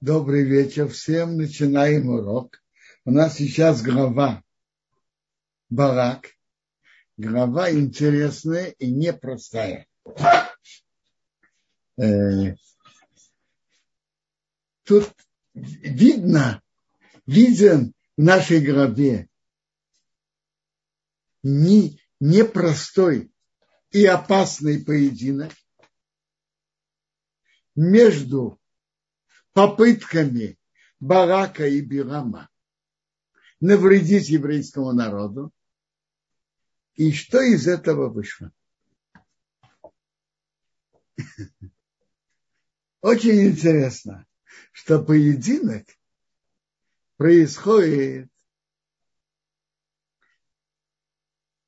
[0.00, 1.36] Добрый вечер всем.
[1.36, 2.62] Начинаем урок.
[3.04, 4.42] У нас сейчас глава
[5.68, 6.30] Барак.
[7.18, 9.86] Глава интересная и непростая.
[11.98, 12.54] Э,
[14.84, 15.12] тут
[15.52, 16.62] видно,
[17.26, 19.28] виден в нашей главе
[21.42, 23.30] не, непростой
[23.90, 25.52] и опасный поединок
[27.74, 28.59] между
[29.52, 30.58] попытками
[31.00, 32.50] Барака и Бирама
[33.60, 35.52] навредить еврейскому народу.
[36.94, 38.52] И что из этого вышло?
[43.00, 44.26] Очень интересно,
[44.72, 45.86] что поединок
[47.16, 48.30] происходит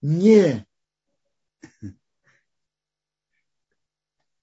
[0.02, 0.66] не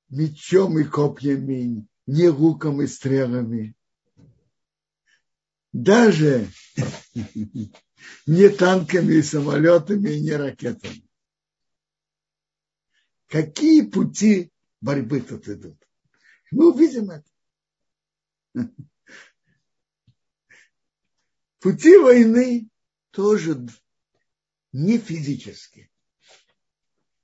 [0.10, 3.76] мечом и копьями, не луком и стрелами,
[5.72, 6.50] даже
[8.26, 11.08] не танками и самолетами, и не ракетами.
[13.28, 15.78] Какие пути борьбы тут идут?
[16.50, 18.72] Мы увидим это.
[21.60, 22.70] Пути войны
[23.12, 23.68] тоже
[24.72, 25.92] не физические.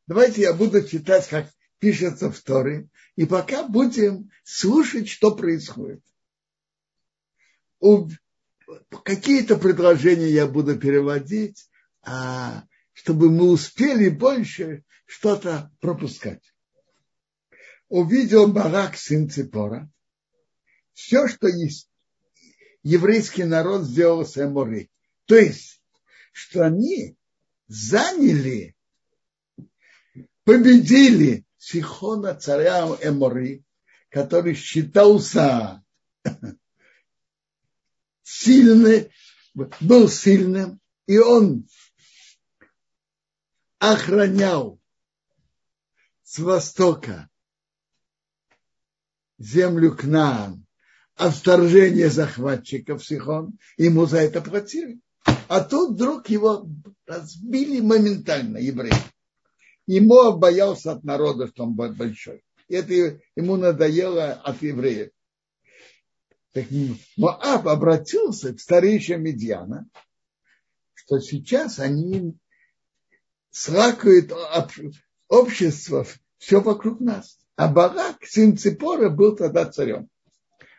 [0.05, 6.01] Давайте я буду читать, как пишется в Торе, и пока будем слушать, что происходит.
[9.03, 11.69] Какие-то предложения я буду переводить,
[12.01, 16.41] а чтобы мы успели больше что-то пропускать.
[17.87, 19.89] Увидел Барак, сын Ципора,
[20.93, 21.89] все, что есть,
[22.81, 24.89] еврейский народ сделал с Эмори.
[25.25, 25.81] То есть,
[26.31, 27.15] что они
[27.67, 28.75] заняли,
[30.43, 33.63] победили Сихона царя Эмори,
[34.09, 35.83] который считался
[38.21, 39.09] сильным,
[39.81, 41.67] был сильным, и он
[43.79, 44.79] охранял
[46.21, 47.31] с востока
[49.39, 50.67] землю Кнаан
[51.15, 54.99] от вторжения захватчиков Сихон, ему за это платили.
[55.47, 56.69] А тут вдруг его
[57.07, 58.93] разбили моментально евреи.
[59.87, 62.43] Ему боялся от народа, что он большой.
[62.67, 65.11] И это ему надоело от евреев.
[66.53, 66.65] Так
[67.17, 69.87] Моаб обратился к старейшим Медиана,
[70.93, 72.35] что сейчас они
[73.51, 74.31] слакают
[75.27, 76.07] общество
[76.37, 77.37] все вокруг нас.
[77.55, 80.09] А Барак, сын Ципора, был тогда царем.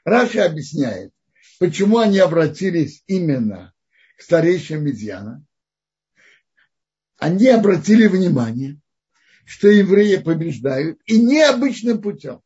[0.04, 1.12] Раша объясняет,
[1.58, 3.72] почему они обратились именно
[4.16, 5.44] к старейшим Медиана.
[7.18, 8.80] Они обратили внимание,
[9.46, 12.42] что евреи побеждают, и необычным путем.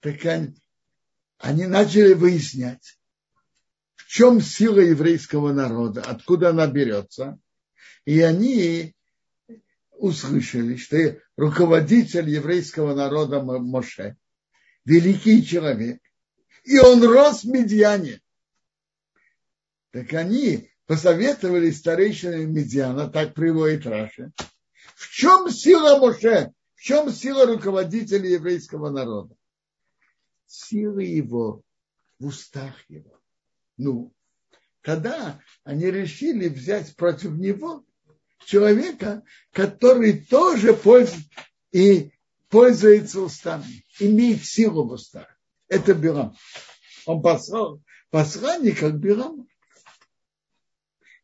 [0.00, 0.54] Так они,
[1.38, 2.96] они начали выяснять,
[3.96, 7.38] в чем сила еврейского народа, откуда она берется.
[8.04, 8.94] И они
[9.90, 14.16] услышали, что руководитель еврейского народа Моше,
[14.84, 16.00] великий человек,
[16.62, 18.20] и он рос в Медьяне.
[19.90, 24.30] Так они посоветовали старейшинами Медиана, так приводит Раша,
[24.96, 26.52] в чем сила Моше?
[26.74, 29.36] В чем сила руководителя еврейского народа?
[30.46, 31.62] Сила его
[32.18, 33.20] в устах его.
[33.76, 34.14] Ну,
[34.80, 37.84] тогда они решили взять против него
[38.46, 41.28] человека, который тоже пользуется,
[41.72, 42.10] и
[42.48, 45.28] пользуется устами, имеет силу в устах.
[45.68, 46.34] Это Бирам.
[47.04, 49.46] Он послал посланника к Бираму.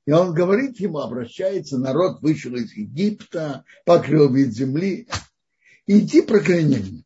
[0.04, 5.08] И он говорит ему, обращается, народ вышел из Египта, покрыл вид земли.
[5.86, 7.04] Иди прокляни.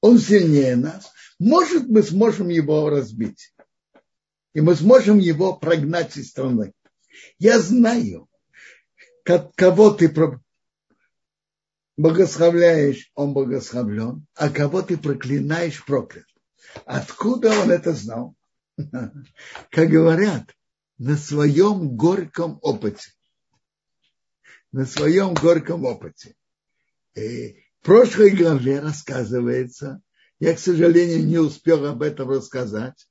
[0.00, 1.12] Он сильнее нас.
[1.38, 3.54] Может, мы сможем его разбить.
[4.54, 6.72] И мы сможем его прогнать из страны.
[7.38, 8.28] Я знаю,
[9.24, 10.12] кого ты
[11.96, 16.26] благословляешь, он благословлен, а кого ты проклинаешь, проклят.
[16.86, 18.34] Откуда он это знал?
[19.70, 20.54] Как говорят,
[20.98, 23.12] на своем горьком опыте.
[24.72, 26.34] На своем горьком опыте.
[27.14, 30.02] И в прошлой главе рассказывается,
[30.40, 33.08] я, к сожалению, не успел об этом рассказать,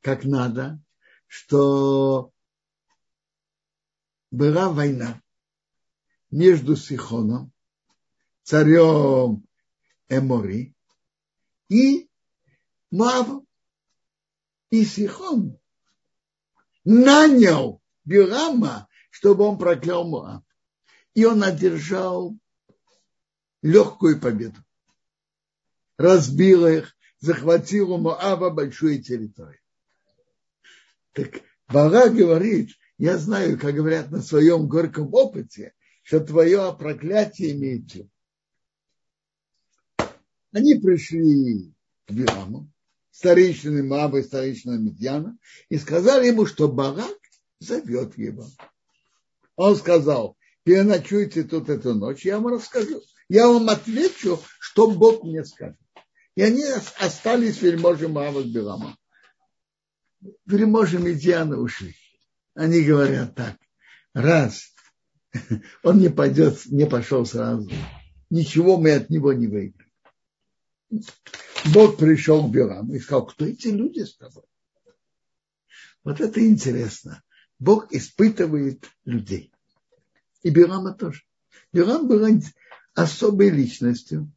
[0.00, 0.80] как надо,
[1.26, 2.32] что
[4.30, 5.20] была война
[6.30, 7.52] между Сихоном,
[8.42, 9.44] царем
[10.08, 10.74] Эмори,
[11.68, 12.10] и
[12.90, 13.46] Мавом.
[14.70, 15.59] И Сихон
[16.84, 20.44] нанял Бирама, чтобы он проклял Моаб.
[21.14, 22.36] И он одержал
[23.62, 24.58] легкую победу.
[25.96, 29.60] Разбил их, захватил у Моава большую территорию.
[31.12, 37.90] Так Бара говорит, я знаю, как говорят на своем горьком опыте, что твое проклятие имеет
[37.90, 38.10] силу.
[40.52, 41.72] Они пришли
[42.06, 42.70] к Бираму,
[43.10, 45.36] старейшины Маба и старейшины Медьяна,
[45.68, 47.18] и сказали ему, что Барак
[47.58, 48.46] зовет его.
[49.56, 53.02] Он сказал, переночуйте тут эту ночь, я вам расскажу.
[53.28, 55.76] Я вам отвечу, что Бог мне скажет.
[56.34, 56.64] И они
[56.98, 58.96] остались вельможи Маава с Билама.
[60.46, 61.94] Вельможи Медьяна ушли.
[62.54, 63.56] Они говорят так,
[64.12, 64.74] раз
[65.82, 67.70] он не пойдет, не пошел сразу,
[68.28, 69.90] ничего мы от него не выиграем.
[71.66, 74.44] Бог пришел к Бираму и сказал, кто эти люди с тобой?
[76.04, 77.22] Вот это интересно.
[77.58, 79.52] Бог испытывает людей.
[80.42, 81.22] И Бирама тоже.
[81.72, 82.26] Бирам был
[82.94, 84.32] особой личностью,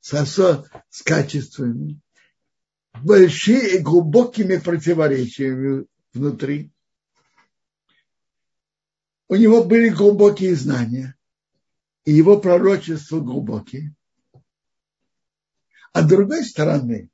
[0.00, 2.00] с, осо, с качествами,
[3.02, 6.70] большими и глубокими противоречиями внутри.
[9.28, 11.16] У него были глубокие знания,
[12.04, 13.94] и его пророчества глубокие.
[15.92, 17.10] А с другой стороны,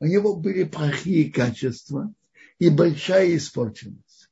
[0.00, 2.12] у него были плохие качества
[2.58, 4.30] и большая испорченность.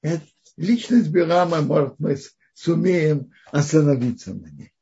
[0.00, 0.26] Это,
[0.56, 2.16] личность Бирама, может, мы
[2.54, 4.72] сумеем остановиться на ней.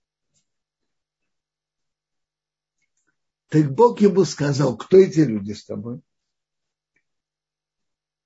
[3.49, 6.01] Так Бог ему сказал, кто эти люди с тобой?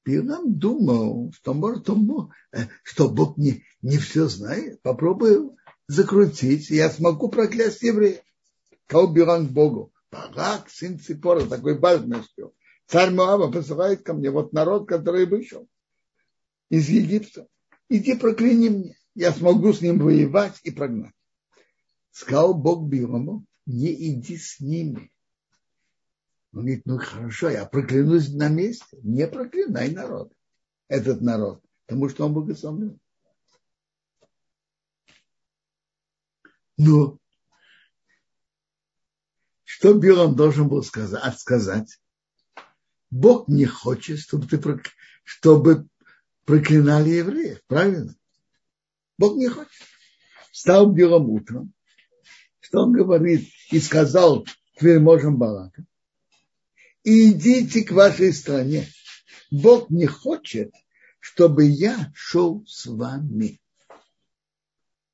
[0.05, 4.82] Бирам думал, что может он, э, что Бог не, не все знает.
[4.82, 5.56] Попробую
[5.87, 8.23] закрутить, я смогу проклясть евреев.
[8.87, 9.93] Кого Бирам к Богу?
[10.11, 12.55] Барак, сын Ципора, такой важностью.
[12.87, 15.69] Царь Моаба посылает ко мне вот народ, который вышел
[16.71, 17.49] из Египта.
[17.89, 18.97] Иди прокляни мне.
[19.15, 21.15] Я смогу с ним воевать и прогнать.
[22.11, 25.11] Сказал Бог Биламу, не иди с ними.
[26.53, 28.99] Он говорит, ну хорошо, я проклянусь на месте.
[29.03, 30.33] Не проклинай народ,
[30.89, 33.01] этот народ, потому что он благословлен.
[36.76, 37.19] Но
[39.65, 41.38] что Билам должен был сказать?
[41.38, 41.99] сказать?
[43.11, 44.61] Бог не хочет, чтобы, ты,
[45.23, 45.87] чтобы
[46.44, 48.15] проклинали евреев, правильно?
[49.19, 49.71] Бог не хочет.
[50.53, 51.73] Стал Билам утром,
[52.61, 54.44] что он говорит, и сказал
[54.77, 55.85] к вельможам Балака,
[57.03, 58.88] идите к вашей стране.
[59.50, 60.73] Бог не хочет,
[61.20, 63.61] чтобы я шел с вами.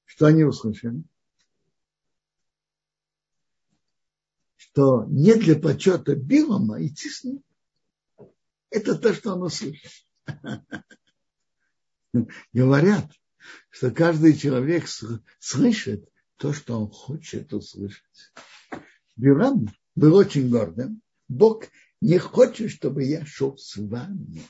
[0.05, 1.03] Что они услышали?
[4.73, 7.43] Что не для почета Билома идти с ним.
[8.71, 9.91] Это то, что он услышал.
[12.53, 13.11] Говорят,
[13.71, 14.85] что каждый человек
[15.41, 18.05] слышит то, что он хочет услышать.
[19.17, 21.03] Бирам был очень гордым.
[21.29, 21.65] Бог
[22.01, 24.43] не хочет, чтобы я шел с вами.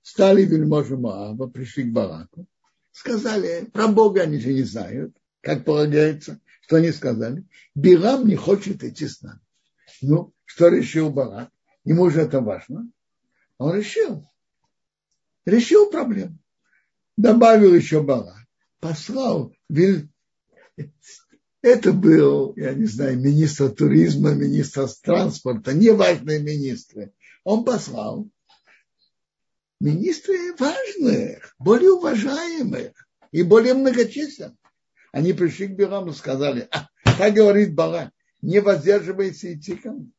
[0.00, 2.46] Стали вельможи Моаба, пришли к Бараку,
[2.92, 7.44] сказали, про Бога они же не знают, как полагается, что они сказали.
[7.76, 9.40] Бирам не хочет идти с нами.
[10.02, 11.50] Ну, что решил Барак?
[11.84, 12.90] Ему же это важно.
[13.58, 14.28] Он решил.
[15.44, 16.38] Решил проблему.
[17.16, 18.36] Добавил еще Барак.
[18.80, 19.54] Послал
[21.62, 27.12] это был, я не знаю, министр туризма, министр транспорта, неважные министры.
[27.44, 28.28] Он послал
[29.80, 32.92] министры важных, более уважаемых
[33.30, 34.56] и более многочисленных.
[35.16, 40.10] Они пришли к Бираму и сказали, а, как говорит Бала, не воздерживайся идти ко мне.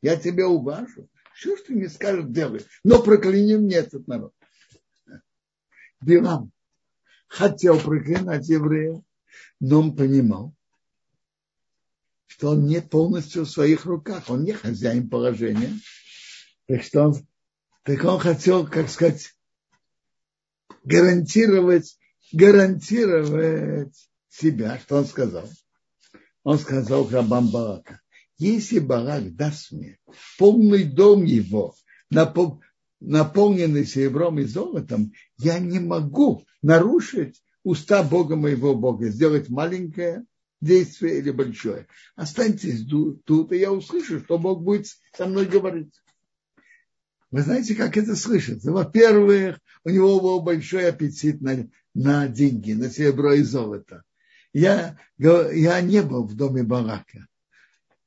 [0.00, 1.10] Я тебя уважу.
[1.34, 2.64] Что ж ты мне скажешь, делай.
[2.84, 4.32] Но прокляни мне этот народ.
[6.00, 6.50] Бирам
[7.28, 9.02] хотел проклинать евреев,
[9.60, 10.54] но он понимал,
[12.26, 15.78] что он не полностью в своих руках, он не хозяин положения.
[16.66, 17.26] Так что он,
[17.82, 19.34] так он хотел, как сказать,
[20.82, 21.98] гарантировать,
[22.32, 24.78] гарантировать себя.
[24.78, 25.48] Что он сказал?
[26.42, 28.00] Он сказал рабам Барака,
[28.38, 29.98] если Барак даст мне
[30.38, 31.74] полный дом его,
[33.00, 40.26] наполненный серебром и золотом, я не могу нарушить уста Бога моего Бога, сделать маленькое
[40.60, 41.86] действие или большое.
[42.16, 44.86] Останьтесь тут, и я услышу, что Бог будет
[45.16, 45.94] со мной говорить.
[47.30, 48.70] Вы знаете, как это слышится?
[48.70, 54.04] Во-первых, у него был большой аппетит на, на деньги, на серебро и золото.
[54.54, 57.26] Я, я не был в доме Барака,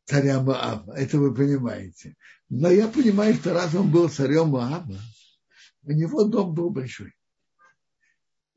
[0.05, 2.15] царя Маава, это вы понимаете.
[2.49, 4.97] Но я понимаю, что раз он был царем Маава,
[5.83, 7.13] у него дом был большой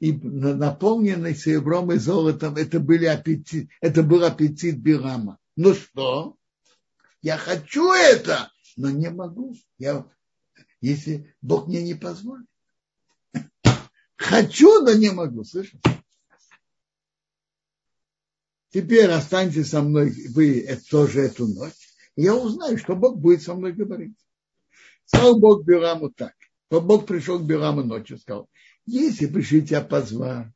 [0.01, 5.39] и наполненный серебром и золотом, это, были аппетит, это был аппетит Бирама.
[5.57, 6.37] Ну что?
[7.21, 9.55] Я хочу это, но не могу.
[9.77, 10.07] Я,
[10.81, 12.47] если Бог мне не позволит.
[14.17, 15.45] Хочу, но не могу.
[15.45, 15.79] Слышишь?
[18.71, 21.75] Теперь останьтесь со мной вы тоже эту ночь.
[22.17, 24.17] я узнаю, что Бог будет со мной говорить.
[25.07, 26.35] Сказал Бог Бираму так.
[26.71, 28.49] Бог пришел к Бираму ночью и сказал,
[28.87, 30.53] если пришли тебя позвать,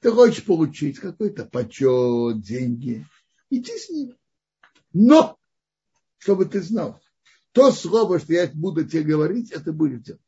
[0.00, 3.06] ты хочешь получить какой-то почет, деньги,
[3.48, 4.16] иди с ним.
[4.92, 5.38] Но,
[6.18, 7.00] чтобы ты знал,
[7.52, 10.20] то слово, что я буду тебе говорить, это будет делать.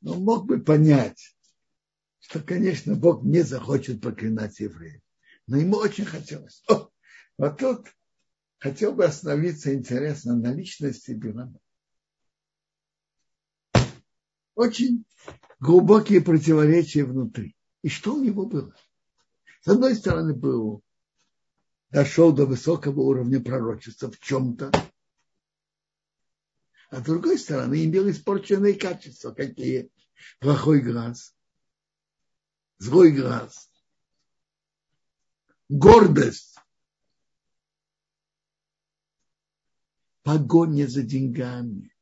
[0.00, 1.36] Но мог бы понять,
[2.20, 5.02] что, конечно, Бог не захочет проклинать евреев.
[5.46, 6.62] Но ему очень хотелось.
[6.68, 6.88] О,
[7.38, 7.88] вот тут
[8.58, 11.58] хотел бы остановиться, интересно, на личности Билама.
[14.54, 15.04] Очень
[15.58, 17.56] глубокие противоречия внутри.
[17.82, 18.74] И что у него было?
[19.62, 20.82] С одной стороны, был,
[21.90, 24.70] дошел до высокого уровня пророчества в чем-то,
[26.90, 29.32] а с другой стороны, имел испорченные качества.
[29.32, 29.90] Какие?
[30.40, 31.34] Плохой глаз,
[32.80, 33.70] злой глаз,
[35.68, 36.56] гордость,
[40.22, 41.94] погоня за деньгами.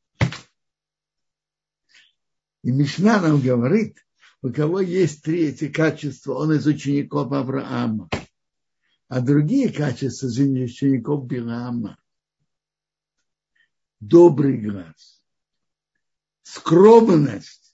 [2.62, 4.06] И Мишна нам говорит,
[4.40, 8.08] у кого есть три эти качества, он из учеников Авраама,
[9.08, 11.98] а другие качества из учеников Билама.
[13.98, 15.20] Добрый глаз,
[16.42, 17.67] скромность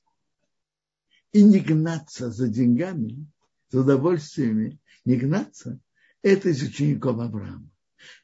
[1.35, 3.27] и не гнаться за деньгами,
[3.69, 5.81] за удовольствиями, не гнаться,
[6.23, 7.69] это из учеников Авраама.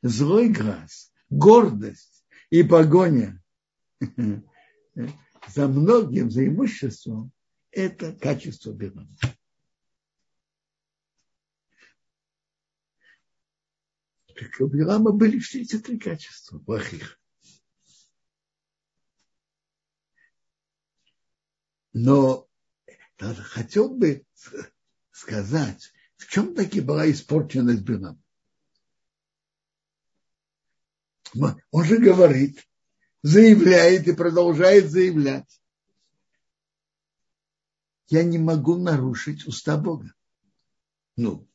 [0.00, 3.42] Злой глаз, гордость и погоня
[5.48, 7.32] за многим, за имуществом,
[7.72, 9.16] это качество Билама.
[14.36, 17.20] Так у Билама были все эти три качества плохих.
[21.92, 22.49] Но
[23.20, 24.24] хотел бы
[25.12, 28.18] сказать, в чем таки была испорченность Билама.
[31.70, 32.66] Он же говорит,
[33.22, 35.60] заявляет и продолжает заявлять.
[38.08, 40.12] Я не могу нарушить уста Бога.
[41.16, 41.46] Ну,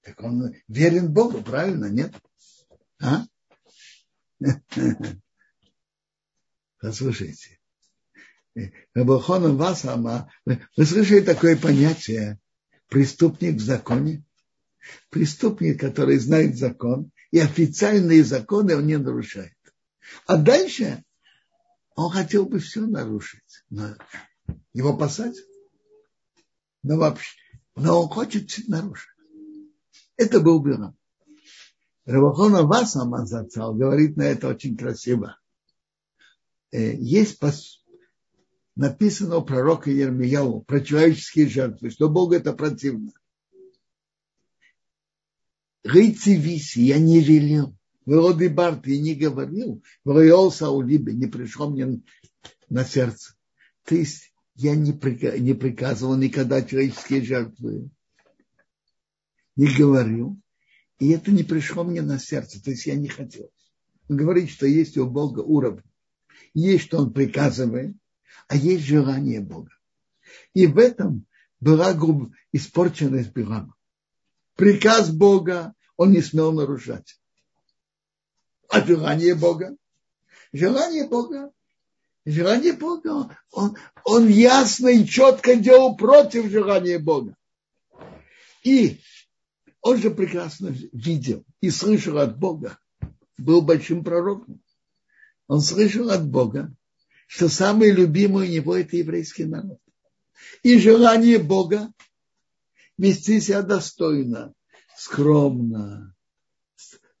[0.00, 2.14] так он верен Богу, правильно, нет?
[3.00, 3.26] А?
[6.80, 7.57] Послушайте.
[8.94, 12.38] Рабахона Васама, вы слышали такое понятие
[12.88, 14.24] преступник в законе?
[15.10, 19.52] Преступник, который знает закон, и официальные законы он не нарушает.
[20.26, 21.04] А дальше
[21.94, 23.64] он хотел бы все нарушить.
[23.70, 23.94] Но
[24.72, 25.44] его посадят.
[26.82, 27.36] Но вообще,
[27.74, 29.10] но он хочет все нарушить.
[30.16, 30.96] Это был Билам.
[32.04, 35.38] Равахона Васам Азацал говорит на это очень красиво.
[36.70, 37.84] Э, есть пос...
[38.78, 43.12] написано у пророка Ермияу про человеческие жертвы, что Богу это противно.
[45.82, 47.76] Рыци виси, я не велел.
[48.06, 49.82] Велоды Барт, я не говорил.
[50.04, 52.00] Воел Саулибе, не пришло мне
[52.68, 53.34] на сердце.
[53.84, 54.92] То есть я не,
[55.40, 57.90] не приказывал никогда человеческие жертвы.
[59.56, 60.40] Не говорил.
[61.00, 62.62] И это не пришло мне на сердце.
[62.62, 63.50] То есть я не хотел.
[64.08, 65.82] Он говорит, что есть у Бога уровень.
[66.54, 67.96] Есть, что он приказывает,
[68.48, 69.70] а есть желание Бога.
[70.54, 71.26] И в этом
[71.60, 72.32] была груб...
[72.52, 73.74] испорченность Билама.
[74.56, 77.20] Приказ Бога он не смел нарушать.
[78.68, 79.76] А желание Бога?
[80.52, 81.52] Желание Бога.
[82.24, 87.34] Желание Бога, он, он ясно и четко делал против желания Бога.
[88.62, 89.00] И
[89.80, 92.78] он же прекрасно видел и слышал от Бога,
[93.38, 94.60] был большим пророком.
[95.46, 96.70] Он слышал от Бога,
[97.28, 99.78] что самый любимый у него это еврейский народ.
[100.62, 101.92] И желание Бога
[102.96, 104.54] вести себя достойно,
[104.96, 106.16] скромно,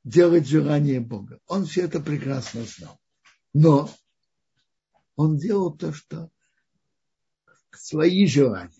[0.02, 1.38] делать желание Бога.
[1.46, 2.98] Он все это прекрасно знал.
[3.52, 3.90] Но
[5.14, 6.30] он делал то, что
[7.72, 8.72] свои желания.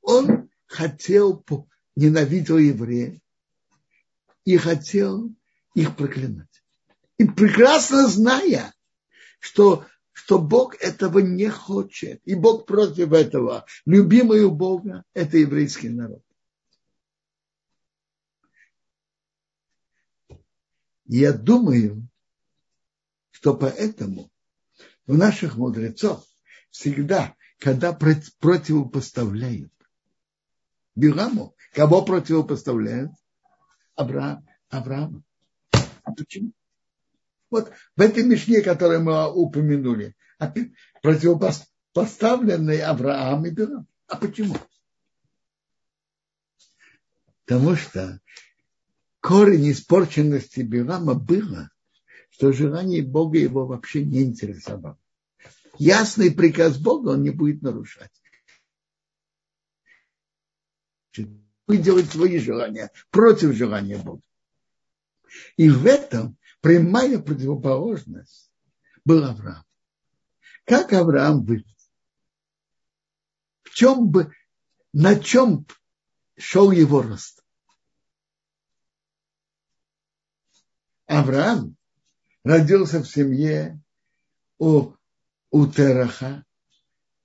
[0.00, 1.44] Он хотел,
[1.96, 3.20] ненавидел евреев
[4.44, 5.28] и хотел
[5.74, 6.62] их проклинать.
[7.18, 8.72] И прекрасно зная,
[9.40, 9.84] что,
[10.24, 16.22] что Бог этого не хочет, и Бог против этого, любимый у Бога– это еврейский народ.
[21.06, 22.08] Я думаю,
[23.32, 24.30] что поэтому
[25.06, 26.24] у наших мудрецов
[26.70, 29.72] всегда, когда противопоставляют
[30.94, 31.56] Биламу.
[31.72, 33.10] Кого противопоставляют?
[33.96, 34.46] Авраам.
[34.68, 35.24] Авраама.
[36.04, 36.52] А почему?
[37.52, 40.16] Вот в этой мишне, которую мы упомянули,
[41.02, 43.86] противопоставленный Авраам и Билам.
[44.08, 44.56] А почему?
[47.44, 48.20] Потому что
[49.20, 51.70] корень испорченности Билама было,
[52.30, 54.98] что желание Бога его вообще не интересовало.
[55.78, 58.10] Ясный приказ Бога он не будет нарушать.
[61.66, 64.22] Будет делать свои желания против желания Бога.
[65.58, 68.50] И в этом прямая противоположность
[69.04, 69.64] был Авраам.
[70.64, 71.90] Как Авраам вырос?
[73.64, 74.32] В чем бы,
[74.92, 75.66] на чем
[76.38, 77.44] шел его рост?
[81.06, 81.76] Авраам
[82.44, 83.82] родился в семье
[84.58, 84.92] у,
[85.50, 86.44] у Тераха,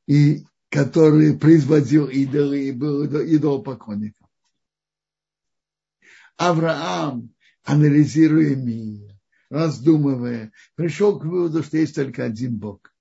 [0.08, 4.28] и который производил идолы и был идолопоклонником.
[6.38, 9.17] Авраам, анализируя мир,
[9.50, 12.94] раздумывая, пришел к выводу, что есть только один Бог.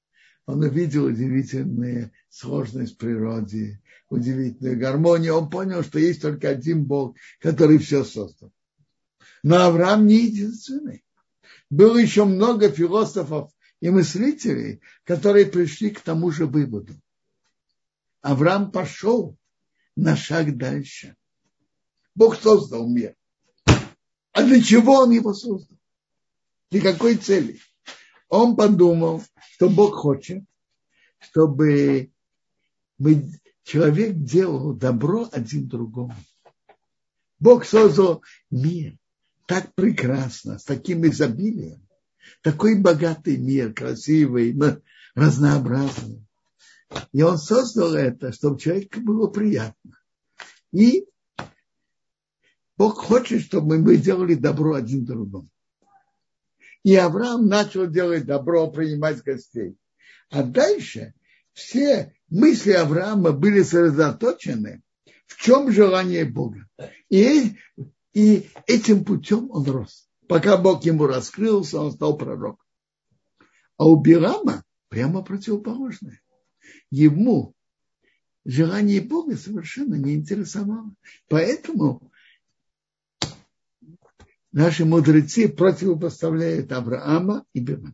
[0.47, 5.35] Он увидел удивительную сложность в природе, удивительную гармонию.
[5.35, 8.53] Он понял, что есть только один Бог, который все создал.
[9.43, 11.05] Но Авраам не единственный.
[11.69, 13.51] Было еще много философов
[13.81, 16.95] и мыслителей, которые пришли к тому же выводу.
[18.21, 19.37] Авраам пошел
[19.97, 21.17] на шаг дальше.
[22.15, 23.15] Бог создал мир.
[24.33, 25.77] А для чего он его создал?
[26.77, 27.59] Для какой цели?
[28.29, 30.45] Он подумал, что Бог хочет,
[31.21, 32.11] чтобы
[33.63, 36.15] человек делал добро один другому.
[37.39, 38.99] Бог создал мир
[39.47, 41.81] так прекрасно, с таким изобилием,
[42.43, 44.55] такой богатый мир, красивый,
[45.15, 46.27] разнообразный.
[47.13, 49.99] И он создал это, чтобы человеку было приятно.
[50.73, 51.07] И
[52.77, 55.49] Бог хочет, чтобы мы делали добро один другому.
[56.87, 59.77] И Авраам начал делать добро, принимать гостей.
[60.31, 61.15] А дальше
[61.53, 64.85] все мысли Авраама были сосредоточены
[65.27, 66.69] в чем желание Бога.
[67.09, 67.57] И,
[68.13, 70.09] и этим путем он рос.
[70.29, 72.65] Пока Бог ему раскрылся, он стал пророком.
[73.79, 76.21] А у Бирама прямо противоположное.
[76.93, 77.53] Ему
[78.45, 80.95] желание Бога совершенно не интересовало.
[81.27, 82.13] Поэтому
[84.57, 87.93] наши мудрецы противопоставляют Авраама и Бирама.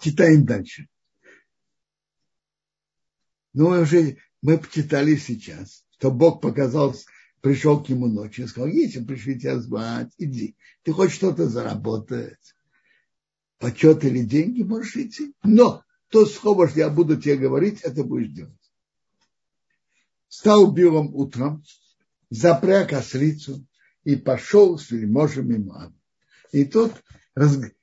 [0.00, 0.88] Читаем дальше.
[3.52, 6.96] Ну, мы уже мы почитали сейчас, что Бог показал,
[7.42, 10.56] пришел к нему ночью и сказал, если пришли тебя звать, иди.
[10.84, 12.54] Ты хочешь что-то заработать,
[13.58, 15.34] почет или деньги, можешь идти.
[15.42, 18.56] Но то слово, что я буду тебе говорить, это будешь делать.
[20.28, 21.62] Стал белым утром,
[22.32, 23.66] запряг ослицу
[24.04, 25.94] и пошел с вельможами Моаба.
[26.50, 26.92] И тут,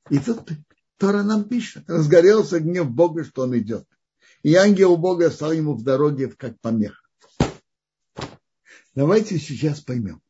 [0.09, 0.49] и тут
[0.97, 3.87] Тора нам пишет, разгорелся гнев Бога, что он идет.
[4.41, 7.03] И ангел Бога стал ему в дороге как помех.
[8.95, 10.21] Давайте сейчас поймем.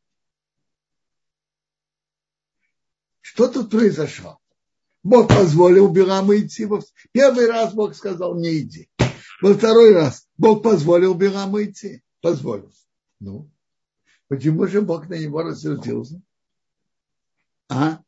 [3.20, 4.38] Что тут произошло?
[5.02, 6.68] Бог позволил Биламу идти.
[7.12, 8.90] Первый раз Бог сказал, не иди.
[9.40, 12.02] Во второй раз Бог позволил Биламу идти.
[12.20, 12.70] Позволил.
[13.18, 13.50] Ну,
[14.30, 16.22] Почему же Бог на него рассердился?
[17.68, 18.00] А?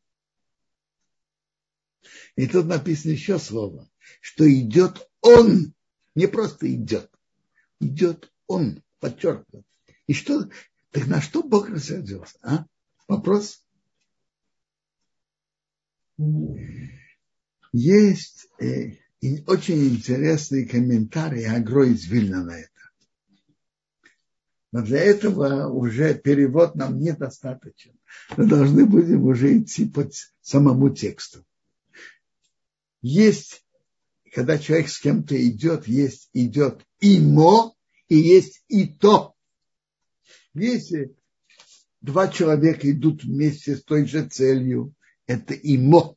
[2.36, 5.74] И тут написано еще слово, что идет он,
[6.14, 7.10] не просто идет,
[7.80, 9.66] идет он, подчеркнут.
[10.06, 10.48] И что,
[10.92, 12.38] так на что Бог рассердился?
[12.40, 12.66] А?
[13.08, 13.64] Вопрос?
[17.72, 18.92] Есть э,
[19.48, 22.71] очень интересный комментарий Агро из Вильна на это.
[24.72, 27.92] Но для этого уже перевод нам недостаточен.
[28.38, 30.08] Мы должны будем уже идти по
[30.40, 31.44] самому тексту.
[33.02, 33.66] Есть,
[34.32, 37.74] когда человек с кем-то идет, есть идет имо
[38.08, 39.34] и есть и то.
[40.54, 41.14] Если
[42.00, 44.94] два человека идут вместе с той же целью,
[45.26, 46.16] это имо.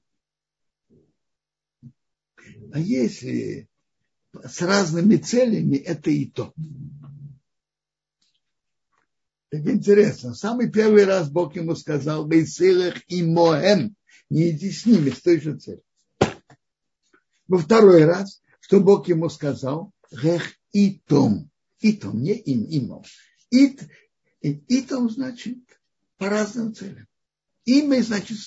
[2.71, 3.67] А если
[4.43, 6.53] с разными целями, это и то.
[9.55, 10.33] Так интересно.
[10.33, 13.95] Самый первый раз Бог ему сказал, Бейсилах и Моэм,
[14.29, 15.81] не иди с ними, с той же целью.
[17.47, 21.49] Во второй раз, что Бог ему сказал, Рех и Том.
[21.79, 23.03] И Том, не им, имом.
[23.49, 23.77] И,
[24.41, 25.59] и, и Том значит
[26.17, 27.07] по разным целям.
[27.63, 28.37] Имя значит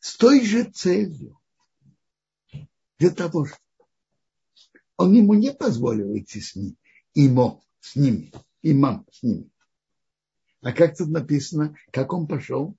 [0.00, 1.38] с той же целью.
[2.98, 3.58] Для того, что
[4.96, 6.78] Он ему не позволил идти с ним,
[7.12, 9.51] ему, с ними, имам с ними.
[10.62, 12.76] А как тут написано, как он пошел?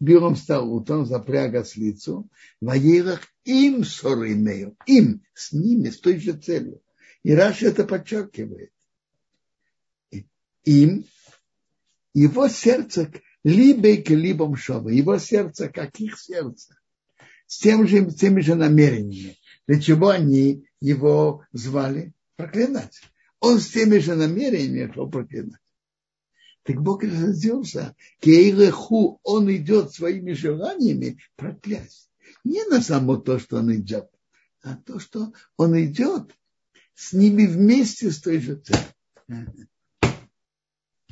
[0.00, 2.28] Биром стал утром, запряг ослицу,
[2.60, 6.80] в аирах им ссоры имею, им, с ними, с той же целью.
[7.22, 8.70] И Раша это подчеркивает.
[10.64, 11.04] Им,
[12.12, 13.10] его сердце
[13.42, 16.76] либо к либо шова, его сердце, как их сердце,
[17.46, 19.36] с тем же, теми же намерениями.
[19.66, 22.12] Для чего они его звали?
[22.36, 23.00] Проклинать.
[23.40, 25.60] Он с теми же намерениями шел проклинать.
[26.64, 32.10] Так Бог разделся, кейреху, он идет своими желаниями проклясть.
[32.42, 34.10] Не на само то, что он идет,
[34.62, 36.34] а то, что он идет
[36.94, 39.68] с ними вместе с той же целью.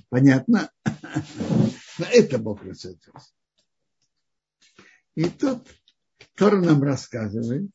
[0.08, 0.70] Понятно?
[0.84, 3.32] На это Бог рассердился.
[5.14, 5.68] И тут
[6.34, 7.70] Тор нам рассказывает,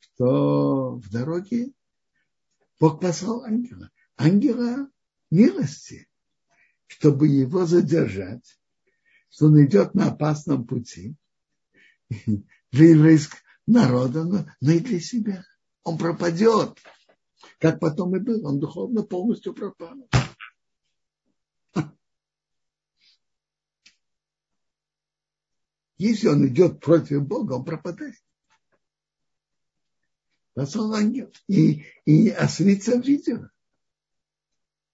[0.00, 1.72] что в дороге
[2.80, 3.90] Бог послал ангела.
[4.16, 4.88] Ангела
[5.30, 6.08] милости,
[6.98, 8.60] чтобы его задержать,
[9.30, 11.16] что он идет на опасном пути
[12.70, 15.42] для еврейского народа, но, но и для себя.
[15.84, 16.78] Он пропадет,
[17.58, 18.46] как потом и был.
[18.46, 20.06] Он духовно полностью пропал.
[25.96, 28.22] Если он идет против Бога, он пропадает.
[30.52, 31.32] Послал ангел.
[31.48, 33.50] И, и ослица видела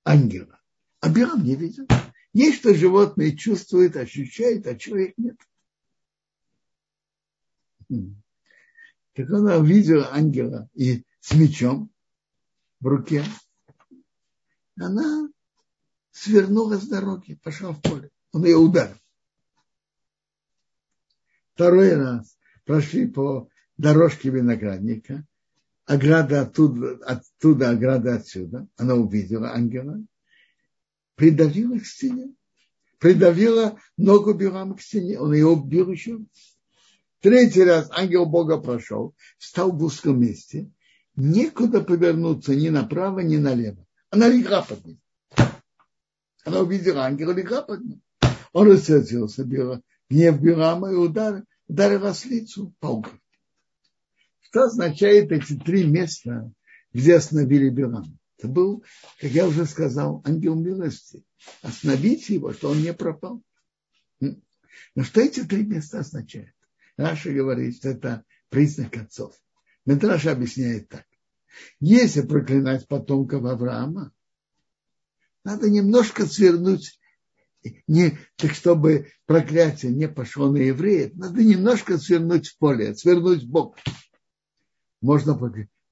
[0.04, 0.57] ангела.
[1.00, 1.86] А Бирам не видел.
[2.32, 5.36] Есть, что животные чувствуют, ощущают, а человек нет.
[9.14, 11.90] Так она увидела ангела и с мечом
[12.80, 13.24] в руке.
[14.76, 15.28] Она
[16.12, 18.10] свернула с дороги, пошла в поле.
[18.32, 18.96] Он ее ударил.
[21.54, 25.26] Второй раз прошли по дорожке виноградника,
[25.86, 28.68] ограда оттуда, оттуда, ограда отсюда.
[28.76, 30.00] Она увидела ангела,
[31.18, 32.32] придавила к стене,
[33.00, 36.20] придавила ногу Бирама к стене, он ее убил еще.
[37.20, 40.70] Третий раз ангел Бога прошел, встал в узком месте,
[41.16, 43.84] некуда повернуться ни направо, ни налево.
[44.10, 45.00] Она легла под ним.
[46.44, 48.00] Она увидела ангела, легла под ним.
[48.52, 53.12] Он рассердился, гнев Бирама и удар, ударил ослицу по углу.
[54.42, 56.50] Что означает эти три места,
[56.92, 58.06] где остановили Бирама?
[58.38, 58.84] Это был,
[59.20, 61.24] как я уже сказал, ангел милости.
[61.62, 63.42] Остановить его, что он не пропал.
[64.20, 66.54] Но что эти три места означают?
[66.96, 69.34] Раша говорит, что это признак отцов.
[69.86, 71.04] Медраша объясняет так.
[71.80, 74.12] Если проклинать потомков Авраама,
[75.44, 77.00] надо немножко свернуть
[77.88, 83.50] не, так чтобы проклятие не пошло на евреев, надо немножко свернуть в поле, свернуть в
[83.50, 83.76] бок.
[85.00, 85.38] Можно,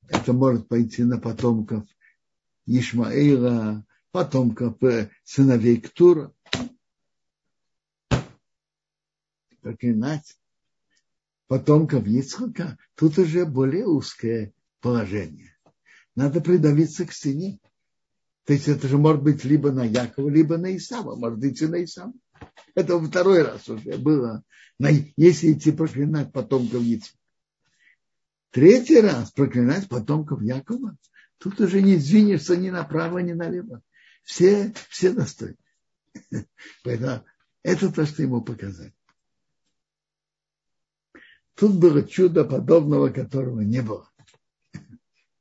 [0.09, 1.85] это может пойти на потомков
[2.67, 4.77] Ишмаила, потомков
[5.25, 6.33] сыновей Ктура.
[9.61, 10.37] Проклинать
[11.49, 15.57] потомков Ицхака, тут уже более узкое положение.
[16.15, 17.59] Надо придавиться к стене.
[18.45, 21.17] То есть это же может быть либо на Якова, либо на Исава.
[21.17, 22.13] Может идти на Исава.
[22.75, 24.45] Это второй раз уже было,
[24.79, 27.19] если идти проклинать потомков Яцека.
[28.51, 30.97] Третий раз проклинать потомков Якова.
[31.39, 33.83] Тут уже не сдвинешься ни направо, ни налево.
[34.23, 35.57] Все, все достойны.
[36.83, 37.25] Поэтому
[37.63, 38.95] это то, что ему показали.
[41.55, 44.11] Тут было чудо, подобного которого не было.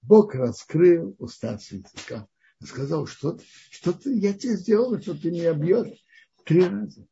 [0.02, 2.28] Бог раскрыл уста языка
[2.66, 6.04] сказал, что, что ты, я тебе сделал, что ты меня бьешь
[6.44, 7.06] три раза.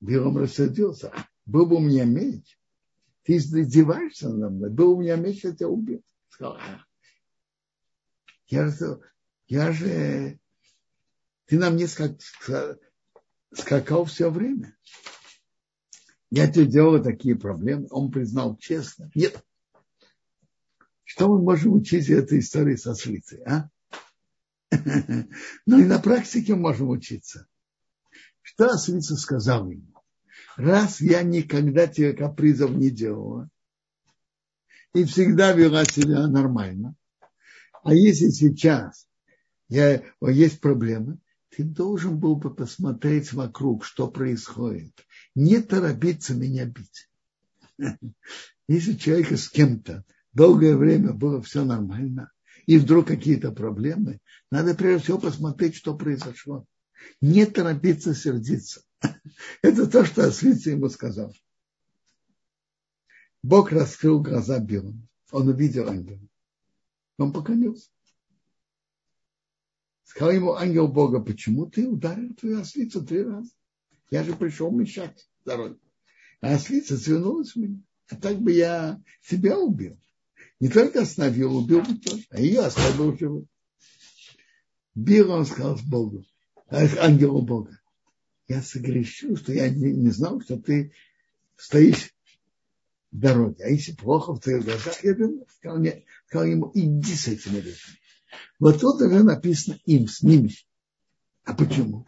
[0.00, 1.12] Билом рассердился.
[1.44, 2.58] Был бы у меня меч.
[3.24, 4.70] Ты издеваешься надо мной.
[4.70, 6.02] Был у меня меч, я тебя убил.
[6.28, 6.84] Сказал, а,
[8.48, 9.00] я, же,
[9.46, 10.38] я же,
[11.46, 12.18] ты на мне скак,
[13.52, 14.76] скакал все время.
[16.30, 17.86] Я тебе делал такие проблемы.
[17.90, 19.10] Он признал честно.
[19.14, 19.42] Нет.
[21.04, 23.70] Что мы можем учить этой истории со слицей, а?
[25.66, 27.46] Но и на практике можем учиться.
[28.42, 29.94] Что Асвица сказал ему?
[30.56, 33.48] Раз я никогда тебе капризов не делала,
[34.92, 36.94] и всегда вела себя нормально,
[37.84, 39.08] а если сейчас
[39.68, 41.18] я, есть проблемы,
[41.50, 44.92] ты должен был бы посмотреть вокруг, что происходит.
[45.34, 47.08] Не торопиться меня бить.
[48.68, 52.30] Если человека с кем-то долгое время было все нормально,
[52.66, 56.66] и вдруг какие-то проблемы, надо прежде всего посмотреть, что произошло.
[57.20, 58.82] Не торопиться сердиться.
[59.62, 61.34] Это то, что Асвица ему сказал.
[63.42, 65.08] Бог раскрыл глаза Билому.
[65.30, 66.27] Он увидел ангела.
[67.18, 67.90] Он поклонился.
[70.04, 73.50] Сказал ему ангел Бога, почему ты ударил твою ослицу три раза?
[74.10, 75.78] Я же пришел мешать дороге.
[76.40, 77.80] А ослица свернулась в меня.
[78.08, 79.98] А так бы я себя убил.
[80.60, 82.24] Не только остановил, убил бы тоже.
[82.30, 83.46] А ее оставил живой.
[84.94, 86.24] Бил он сказал с Богу,
[86.70, 87.78] ангелу Бога.
[88.48, 90.92] Я согрешил, что я не, не знал, что ты
[91.56, 92.14] стоишь
[93.12, 93.62] в дороге.
[93.64, 97.56] А если плохо в твоих глазах, я думаю, сказал, нет, сказал ему, иди с этими
[97.56, 97.98] людьми.
[98.58, 100.50] Вот тут уже написано им, с ними.
[101.44, 102.06] А почему?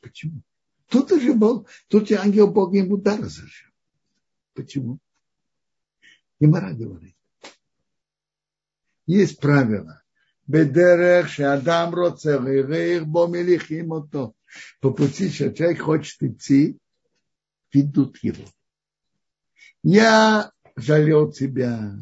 [0.00, 0.42] Почему?
[0.88, 3.70] Тут уже был, тут же ангел Бога ему дар разрешил.
[4.54, 4.98] Почему?
[6.40, 7.16] Гемора говорит.
[9.06, 10.02] Есть правило.
[10.46, 12.40] Бедерех шадам роцех
[13.06, 14.32] бо мелихим ото.
[14.80, 16.78] По пути, что человек хочет идти,
[17.72, 18.44] ведут его.
[19.82, 21.96] Я жалел тебя,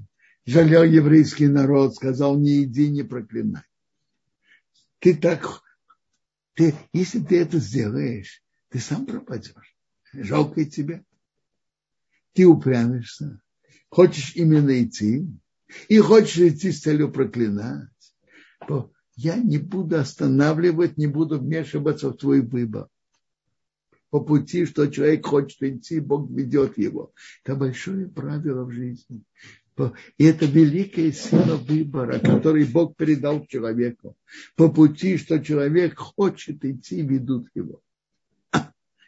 [0.45, 3.63] жалел еврейский народ, сказал, не иди, не проклинай.
[4.99, 5.63] Ты так,
[6.55, 9.77] ты, если ты это сделаешь, ты сам пропадешь.
[10.13, 11.05] Жалко тебе.
[12.33, 13.41] Ты упрямишься.
[13.89, 15.29] Хочешь именно идти.
[15.89, 17.89] И хочешь идти с целью проклинать.
[19.17, 22.89] Я не буду останавливать, не буду вмешиваться в твой выбор.
[24.15, 27.13] По пути, что человек хочет идти, Бог ведет его.
[27.43, 29.25] Это большое правило в жизни.
[30.19, 34.17] И это великая сила выбора, который Бог передал человеку.
[34.55, 37.83] По пути, что человек хочет идти, ведут его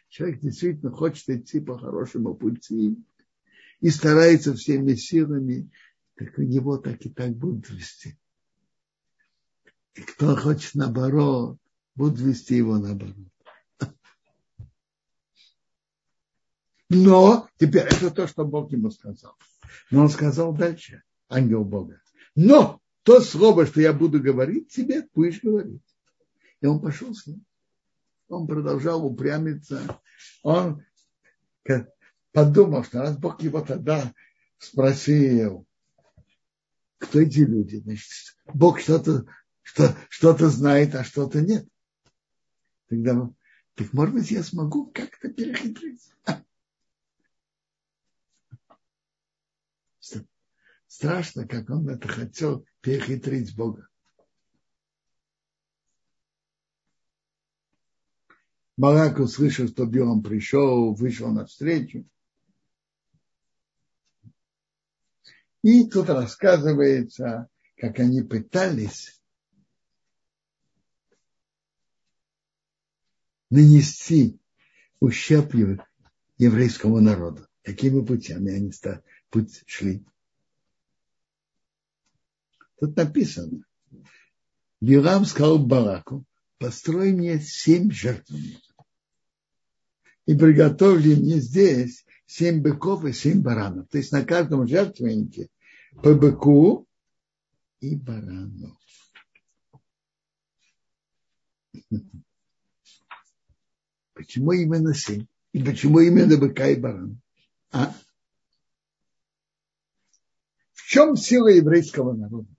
[0.09, 2.97] человек действительно хочет идти по хорошему пути
[3.79, 5.69] и старается всеми силами,
[6.15, 8.17] так у него так и так будут вести.
[9.95, 11.57] И кто хочет наоборот,
[11.95, 13.15] будут вести его наоборот.
[16.89, 19.35] Но теперь это то, что Бог ему сказал.
[19.91, 22.01] Но он сказал дальше, ангел Бога.
[22.35, 25.81] Но то слово, что я буду говорить тебе, будешь говорить.
[26.61, 27.43] И он пошел с ним.
[28.29, 29.99] Он продолжал упрямиться.
[30.43, 30.83] Он
[32.31, 34.13] подумал, что раз Бог его тогда
[34.57, 35.65] спросил,
[36.97, 38.09] кто эти люди, значит,
[38.53, 39.25] Бог что-то
[39.67, 41.67] что, что знает, а что-то нет.
[42.87, 43.29] Тогда,
[43.75, 46.09] так может быть, я смогу как-то перехитрить.
[50.97, 53.87] Страшно, как он это хотел перехитрить Бога.
[58.77, 62.03] Барак услышал, что Билам пришел, вышел навстречу.
[65.61, 69.21] И тут рассказывается, как они пытались
[73.51, 74.39] нанести
[74.99, 75.53] ущерб
[76.39, 77.45] еврейскому народу.
[77.61, 78.71] Какими путями они
[79.29, 80.03] путь шли?
[82.79, 83.63] Тут написано.
[84.79, 86.23] Билам сказал Бараку,
[86.59, 88.61] построй мне семь жертвенников
[90.27, 93.87] и приготовили мне здесь семь быков и семь баранов.
[93.89, 95.49] То есть на каждом жертвеннике
[96.03, 96.85] по быку
[97.79, 98.77] и барану.
[104.13, 105.25] Почему именно семь?
[105.53, 107.15] И почему именно быка и барана?
[107.71, 107.95] А?
[110.73, 112.56] В чем сила еврейского народа?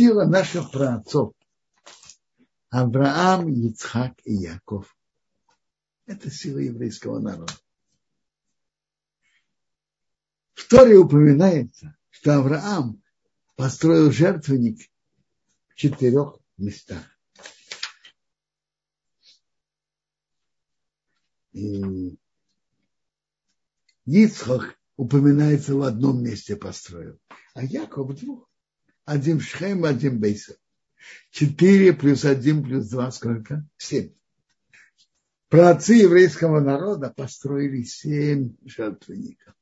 [0.00, 1.34] Сила наших праотцов.
[2.70, 4.96] Авраам, Ицхак и Яков.
[6.06, 7.52] Это сила еврейского народа.
[10.54, 13.02] В Торе упоминается, что Авраам
[13.56, 14.90] построил жертвенник
[15.68, 17.04] в четырех местах.
[21.52, 22.18] И
[24.06, 27.20] Ицхак упоминается в одном месте построил,
[27.52, 28.49] а Яков в двух.
[29.04, 30.56] Один в Шхем, один в Бейсах.
[31.30, 33.66] Четыре плюс один плюс два сколько?
[33.76, 34.10] Семь
[35.50, 39.52] праотцы еврейского народа построили семь жертвенников.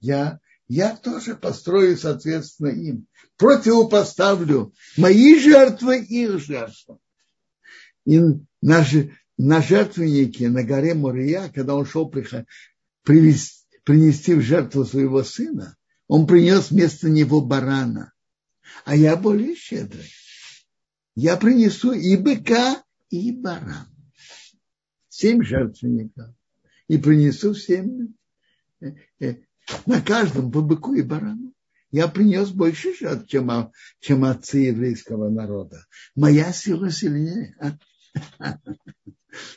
[0.00, 3.06] Я, я тоже построю, соответственно, им.
[3.36, 6.98] Противопоставлю мои жертвы их жертвы.
[8.06, 8.84] И на,
[9.36, 15.76] на жертвеннике на горе Мурия, когда он шел привести, принести в жертву своего сына,
[16.08, 18.12] он принес вместо него барана.
[18.90, 20.10] А я более щедрый.
[21.14, 23.86] Я принесу и быка, и барана
[25.08, 26.34] семь жертвенников
[26.88, 28.14] и принесу семь
[28.80, 29.36] э, э,
[29.86, 31.54] на каждом по быку и барану.
[31.92, 35.86] Я принес больше жертв, чем, чем отцы еврейского народа.
[36.16, 37.56] Моя сила сильнее.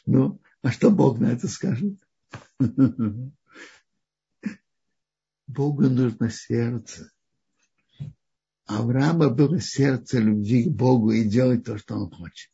[0.06, 1.98] Ну, а что Бог на это скажет?
[5.48, 7.10] Богу нужно сердце.
[8.66, 12.50] Авраама было сердце любви к Богу и делать то, что он хочет.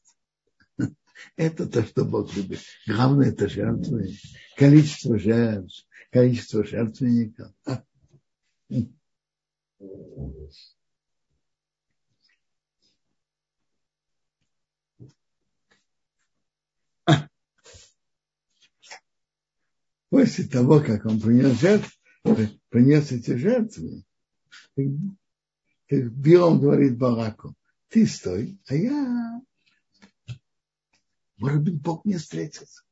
[1.36, 2.62] Это то, что Бог любит.
[2.88, 4.16] Главное это жертвы.
[4.56, 7.54] Количество жертв, количество жертвенников.
[20.10, 21.92] После того, как он принес жертву,
[22.70, 24.04] принес эти жертвы,
[25.90, 27.56] как Билом говорит Балаку,
[27.88, 29.42] ты стой, а я,
[31.38, 32.84] может быть, Бог не встретится.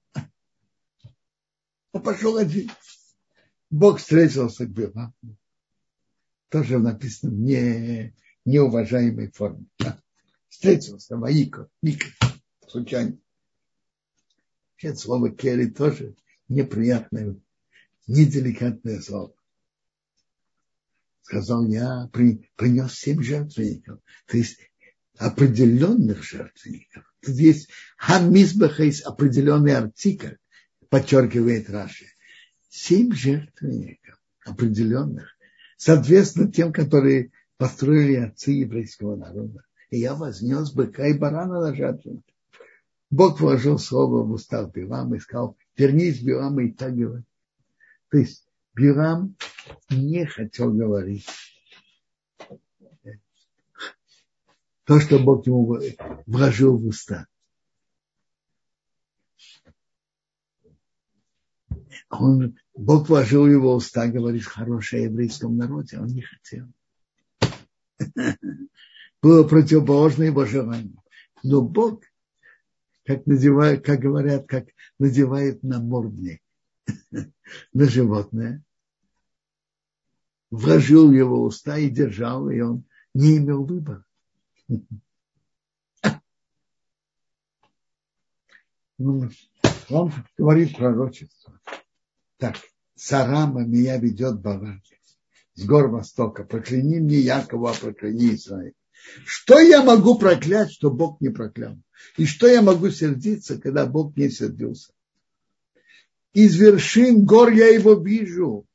[1.91, 2.71] Он пошел один.
[3.69, 5.13] Бог встретился к Биламу.
[6.49, 9.67] Тоже написано в не, неуважаемой форме.
[10.47, 12.07] Встретился, Ваика, Мика,
[12.67, 13.19] случайно.
[14.71, 16.15] Вообще слово Керри тоже
[16.47, 17.35] неприятное,
[18.07, 19.36] неделикатное слово
[21.27, 23.99] сказал я, при, принес семь жертвенников.
[24.27, 24.57] То есть
[25.17, 27.03] определенных жертвенников.
[27.21, 30.35] Тут есть хамизбаха, есть определенный артикль,
[30.89, 32.05] подчеркивает Раши.
[32.69, 35.35] Семь жертвенников определенных,
[35.75, 39.63] соответственно тем, которые построили отцы еврейского народа.
[39.89, 42.23] И я вознес быка и барана на жертву.
[43.09, 47.23] Бог вложил слово в устах Билама и сказал, вернись, Билама, и так говори.
[48.11, 49.35] То есть Билам
[49.89, 51.27] не хотел говорить
[54.87, 55.77] то, что Бог ему
[56.25, 57.27] вложил в уста.
[62.09, 66.67] Он, Бог вложил в его уста, говорит, хорошее еврейском народе, он не хотел.
[69.21, 71.03] Было противоположно его желанию.
[71.43, 72.03] Но Бог,
[73.03, 74.67] как, надевает, как говорят, как
[74.99, 76.41] надевает на мордник
[77.73, 78.63] на животное,
[80.49, 84.05] вложил в его уста и держал, и он не имел выбора.
[88.99, 89.29] Ну,
[89.91, 91.61] он говорит пророчество.
[92.37, 92.55] Так,
[92.95, 94.81] Сарама меня ведет Бавария
[95.57, 96.43] с гор Востока.
[96.43, 98.73] Прокляни мне Якова, а прокляни Израиль.
[99.25, 101.77] Что я могу проклясть, что Бог не проклял?
[102.17, 104.91] И что я могу сердиться, когда Бог не сердился?
[106.33, 108.66] Из вершин гор я его вижу,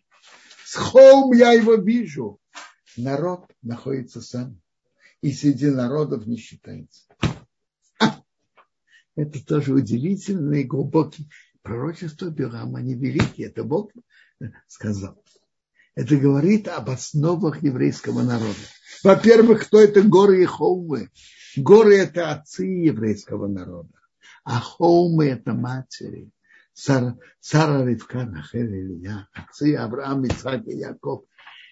[0.73, 2.41] с холм я его вижу.
[2.97, 4.59] Народ находится сам.
[5.21, 7.03] И среди народов не считается.
[9.15, 11.29] Это тоже удивительный глубокий
[11.61, 12.79] пророчество Билама.
[12.79, 13.49] Они великие.
[13.49, 13.93] Это Бог
[14.67, 15.23] сказал.
[15.95, 18.65] Это говорит об основах еврейского народа.
[19.05, 21.11] Во-первых, кто это горы и холмы?
[21.55, 23.93] Горы– это отцы еврейского народа,
[24.43, 26.31] а холмы– это матери.
[26.75, 31.25] Сара, Сара Ривка, Рахель, Илья, отцы Авраам, Ицхак и Яков.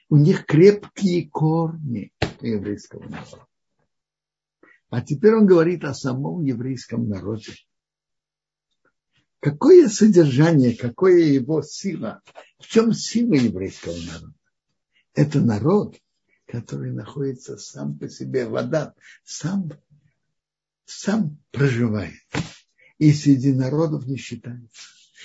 [0.09, 3.47] У них крепкие корни еврейского народа.
[4.91, 7.55] А теперь он говорит о самом еврейском народе.
[9.39, 12.21] Какое содержание, какое его сила?
[12.59, 14.35] В чем сила еврейского народа?
[15.15, 15.97] Это народ,
[16.47, 19.71] который находится сам по себе, вода, сам,
[20.85, 22.15] сам проживает
[23.01, 24.69] и среди народов не считается.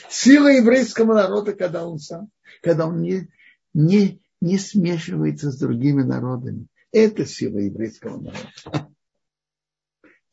[0.09, 3.27] Сила еврейского народа, когда он сам, когда он не,
[3.73, 6.67] не, не смешивается с другими народами.
[6.93, 8.89] Это сила еврейского народа.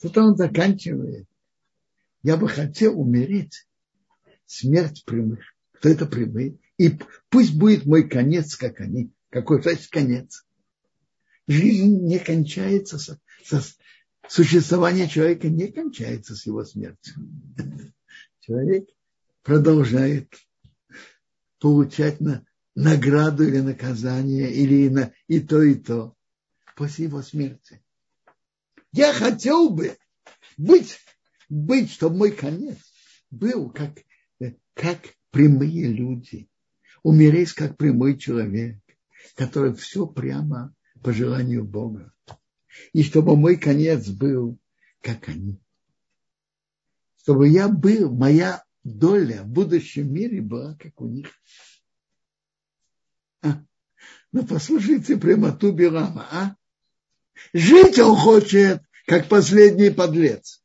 [0.01, 1.27] Тут он заканчивает.
[2.23, 3.67] Я бы хотел умереть.
[4.47, 5.41] Смерть прямых.
[5.73, 6.59] Кто это прямые?
[6.79, 6.97] И
[7.29, 9.11] пусть будет мой конец, как они.
[9.31, 10.47] Какой значит конец?
[11.49, 13.61] Жизнь не кончается со, со,
[14.29, 17.15] существование человека не кончается с его смертью.
[18.41, 18.89] Человек
[19.43, 20.35] продолжает
[21.59, 26.17] получать на, награду или наказание, или на, и то, и то
[26.77, 27.83] после его смерти.
[28.93, 29.97] Я хотел бы
[30.57, 30.99] быть,
[31.49, 32.79] быть, чтобы мой конец
[33.31, 33.99] был как,
[34.75, 36.49] как прямые люди,
[37.03, 38.79] умереть как прямой человек,
[39.35, 42.13] который все прямо по желанию Бога
[42.93, 44.59] и чтобы мой конец был,
[45.01, 45.61] как они.
[47.19, 51.29] Чтобы я был, моя доля в будущем мире была, как у них.
[53.43, 53.63] А?
[54.33, 56.57] Ну, послушайте прямоту Билама, а?
[57.53, 60.63] Жить он хочет, как последний подлец,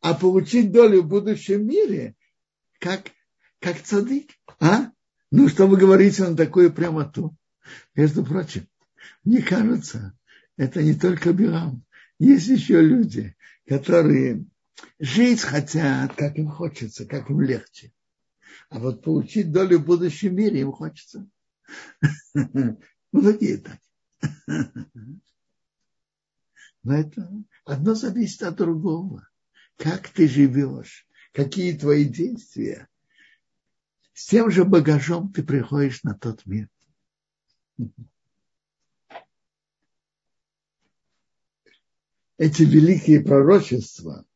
[0.00, 2.14] а получить долю в будущем мире,
[2.78, 3.10] как,
[3.60, 4.30] как цадык,
[4.60, 4.90] а?
[5.30, 7.34] Ну, что вы говорите на такую прямоту?
[7.94, 8.68] Между прочим,
[9.24, 10.18] мне кажется,
[10.56, 11.84] это не только Билам.
[12.18, 13.36] Есть еще люди,
[13.66, 14.44] которые
[14.98, 17.92] жить хотят, как им хочется, как им легче.
[18.68, 21.28] А вот получить долю в будущем мире им хочется.
[23.12, 23.78] Многие так.
[26.82, 27.30] Но это
[27.64, 29.28] одно зависит от другого.
[29.76, 32.88] Как ты живешь, какие твои действия.
[34.14, 36.68] С тем же багажом ты приходишь на тот мир.
[42.42, 44.26] Эти великие пророчества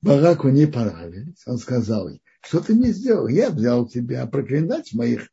[0.00, 1.46] Бараку не понравились.
[1.46, 2.08] Он сказал,
[2.40, 3.28] что ты мне сделал?
[3.28, 5.28] Я взял тебя проклинать моих,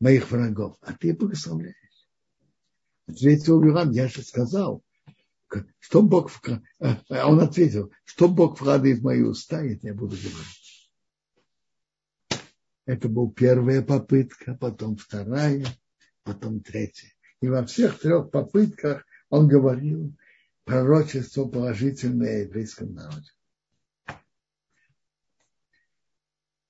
[0.00, 1.76] моих врагов, а ты благословляешь.
[3.06, 4.82] Ответил Юрам, я же сказал,
[5.78, 6.32] что Бог,
[6.80, 10.90] а он ответил, что Бог вкладывает в мои уста, это я буду говорить.
[12.86, 15.64] Это была первая попытка, потом вторая,
[16.24, 17.12] потом третья.
[17.40, 20.12] И во всех трех попытках он говорил
[20.64, 23.30] пророчество положительное еврейском народе.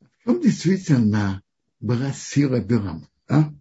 [0.01, 1.43] В чем действительно
[1.81, 3.09] была сила Бирама?
[3.29, 3.53] А?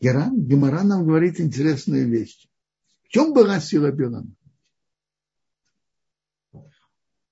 [0.00, 2.48] Геран, Гемора нам говорит интересную вещь.
[3.04, 4.34] В чем была сила Бирама?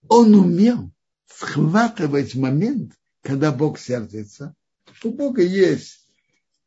[0.08, 0.90] Он умел
[1.26, 4.54] схватывать момент, когда Бог сердится.
[5.02, 6.06] У Бога есть,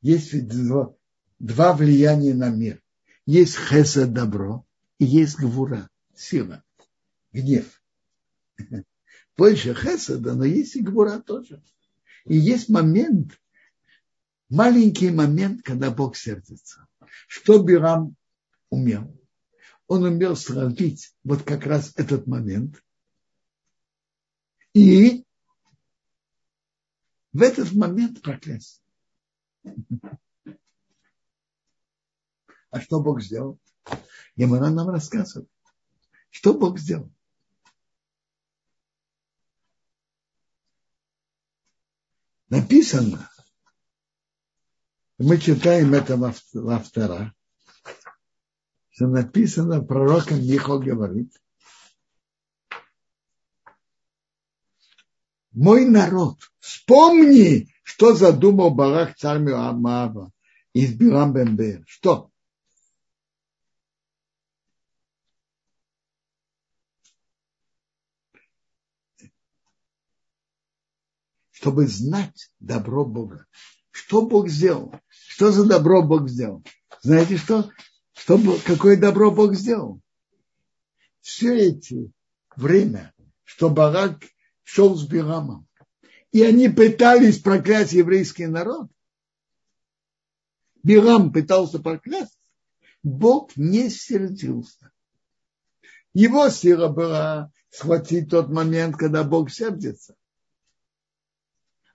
[0.01, 0.93] есть два,
[1.39, 2.81] два влияния на мир.
[3.25, 4.66] Есть хеса добро
[4.99, 6.63] и есть гвура, сила,
[7.31, 7.81] гнев.
[9.37, 11.63] Больше хесада, но есть и гвура тоже.
[12.25, 13.39] И есть момент,
[14.49, 16.87] маленький момент, когда Бог сердится.
[17.27, 18.15] Что Бирам
[18.69, 19.13] умел?
[19.87, 22.83] Он умел сравнить вот как раз этот момент.
[24.73, 25.25] И
[27.31, 28.81] в этот момент проклясть.
[32.69, 33.59] А что Бог сделал?
[34.37, 35.49] Емана нам рассказывает.
[36.29, 37.11] Что Бог сделал?
[42.49, 43.29] Написано,
[45.17, 47.33] мы читаем это во втором,
[48.91, 51.33] что написано, пророком Михо говорит,
[55.51, 60.31] мой народ, вспомни, что задумал Барах царь Моаба
[60.73, 61.83] из Бирам Бембер.
[61.87, 62.31] Что?
[71.59, 73.47] Чтобы знать добро Бога.
[73.89, 74.93] Что Бог сделал?
[75.09, 76.63] Что за добро Бог сделал?
[77.01, 77.71] Знаете что?
[78.13, 79.99] что какое добро Бог сделал?
[81.21, 82.11] Все эти
[82.55, 83.11] время,
[83.43, 84.23] что Барак
[84.61, 85.67] шел с Бирамом,
[86.31, 88.91] и они пытались проклясть еврейский народ,
[90.83, 92.37] Бирам пытался проклясть,
[93.01, 94.91] Бог не сердился.
[96.13, 100.15] Его сила была схватить тот момент, когда Бог сердится.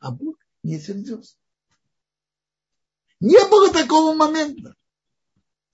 [0.03, 1.37] А Бог не сердился.
[3.21, 4.75] Не было такого момента.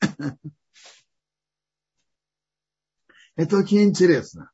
[3.36, 4.52] Это очень интересно.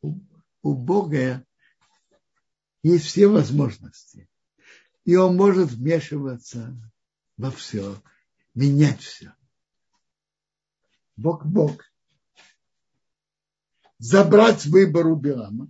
[0.00, 1.44] У Бога
[2.82, 4.26] есть все возможности.
[5.04, 6.74] И Он может вмешиваться
[7.36, 8.02] во все,
[8.54, 9.34] менять все.
[11.16, 11.84] Бог Бог.
[13.98, 15.68] Забрать выбор у Билама,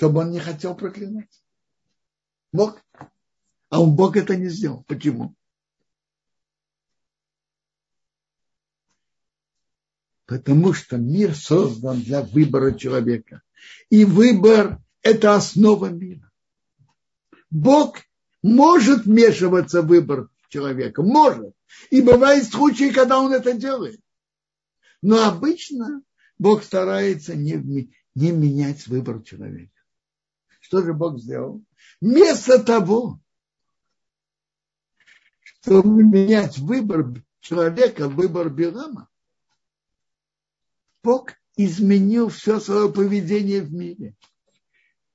[0.00, 1.28] чтобы он не хотел проклинать.
[2.52, 2.80] Бог.
[3.68, 4.82] А он Бог это не сделал.
[4.84, 5.34] Почему?
[10.24, 13.42] Потому что мир создан для выбора человека.
[13.90, 16.32] И выбор– это основа мира.
[17.50, 17.98] Бог
[18.42, 21.02] может вмешиваться в выбор человека.
[21.02, 21.54] Может.
[21.90, 24.00] И бывают случаи, когда он это делает.
[25.02, 26.00] Но обычно
[26.38, 29.79] Бог старается не, не менять выбор человека.
[30.70, 31.64] Что же Бог сделал?
[32.00, 33.18] Вместо того,
[35.62, 39.08] чтобы менять выбор человека, выбор Билама,
[41.02, 44.14] Бог изменил все свое поведение в мире.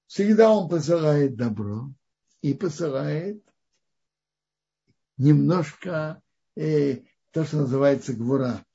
[0.08, 1.90] Всегда он посылает добро
[2.42, 3.42] и посылает
[5.16, 6.22] немножко
[6.58, 6.98] э,
[7.32, 8.66] то, что называется гвура.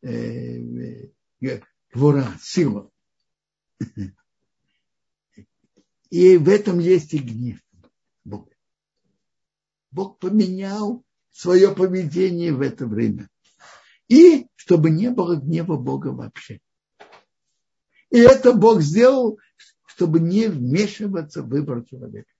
[0.00, 1.10] Э,
[1.42, 1.60] э,
[1.92, 2.90] гвура, сила.
[6.10, 7.60] И в этом есть и гнев
[8.24, 8.50] Бога.
[9.90, 13.28] Бог поменял свое поведение в это время.
[14.08, 16.60] И чтобы не было гнева Бога вообще.
[18.10, 19.38] И это Бог сделал,
[19.86, 22.30] чтобы не вмешиваться в выбор человека.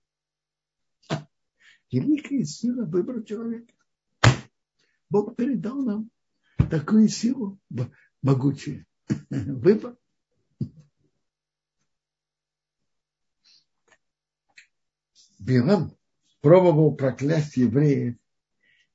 [1.89, 3.73] Великая сила выбора человека.
[5.09, 6.09] Бог передал нам
[6.69, 7.59] такую силу
[8.21, 8.85] могучую.
[9.29, 9.97] Выбор.
[15.41, 15.97] Бирам
[16.41, 18.15] пробовал проклясть евреев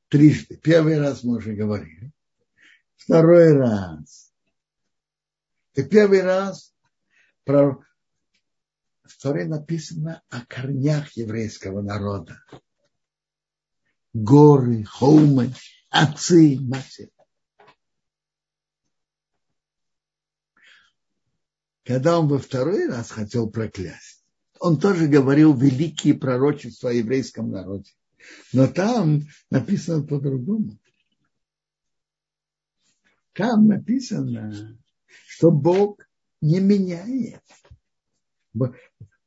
[0.08, 0.56] трижды.
[0.56, 2.12] Первый раз мы уже говорили.
[2.94, 4.32] Второй раз.
[5.74, 6.72] И первый раз
[7.44, 7.84] про
[9.02, 12.40] в Торе написано о корнях еврейского народа.
[14.12, 15.52] Горы, холмы,
[15.90, 17.10] отцы, матери.
[21.84, 24.25] Когда он во второй раз хотел проклясть,
[24.60, 27.90] он тоже говорил великие пророчества о еврейском народе.
[28.52, 30.78] Но там написано по-другому.
[33.32, 34.78] Там написано,
[35.26, 36.06] что Бог
[36.40, 37.42] не меняет.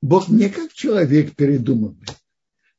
[0.01, 2.17] Бог не как человек передумывает.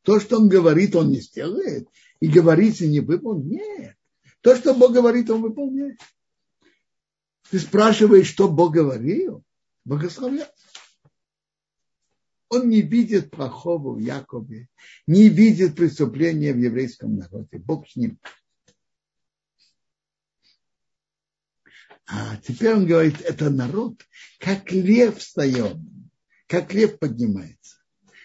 [0.02, 1.88] То, что он говорит, он не сделает.
[2.18, 3.60] И говорит, и не выполнит.
[3.60, 3.96] Нет.
[4.40, 6.00] То, что Бог говорит, он выполняет.
[7.50, 9.44] Ты спрашиваешь, что Бог говорил?
[9.84, 10.52] Благословляет.
[12.50, 14.68] Он не видит плохого в Якове,
[15.06, 17.58] не видит преступления в еврейском народе.
[17.58, 18.18] Бог с ним.
[22.06, 24.04] А теперь он говорит, это народ,
[24.40, 25.76] как лев встает,
[26.48, 27.76] как лев поднимается.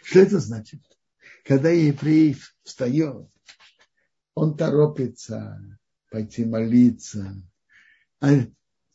[0.03, 0.81] Что это значит?
[1.43, 3.29] Когда еврей встает,
[4.33, 7.39] он торопится пойти молиться,
[8.21, 8.31] а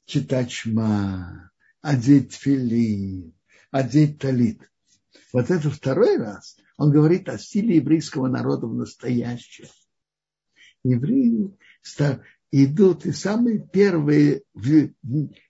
[0.07, 1.53] читать шма,
[1.83, 3.33] одеть фили,
[3.71, 4.69] одеть талит.
[5.33, 9.67] Вот это второй раз он говорит о силе еврейского народа в настоящем.
[10.83, 11.57] Евреи
[12.53, 14.45] идут, и самые первые,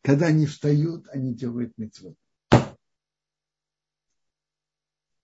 [0.02, 2.16] когда они встают, они делают митцвот.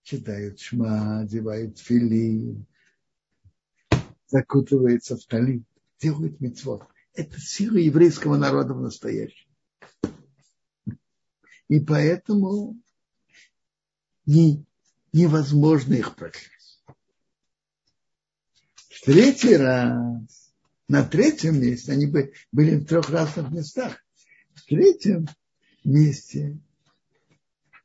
[0.03, 2.65] Читают шма, одевают фили,
[4.27, 5.63] закутываются в талит,
[5.99, 6.83] делают митцвот.
[7.13, 9.49] Это сила еврейского народа в настоящем.
[11.67, 12.79] И поэтому
[14.27, 14.65] не,
[15.13, 16.83] невозможно их проклясть.
[18.89, 20.53] В третий раз,
[20.87, 22.07] на третьем месте, они
[22.51, 24.03] были в трех разных местах.
[24.53, 25.27] В третьем
[25.83, 26.59] месте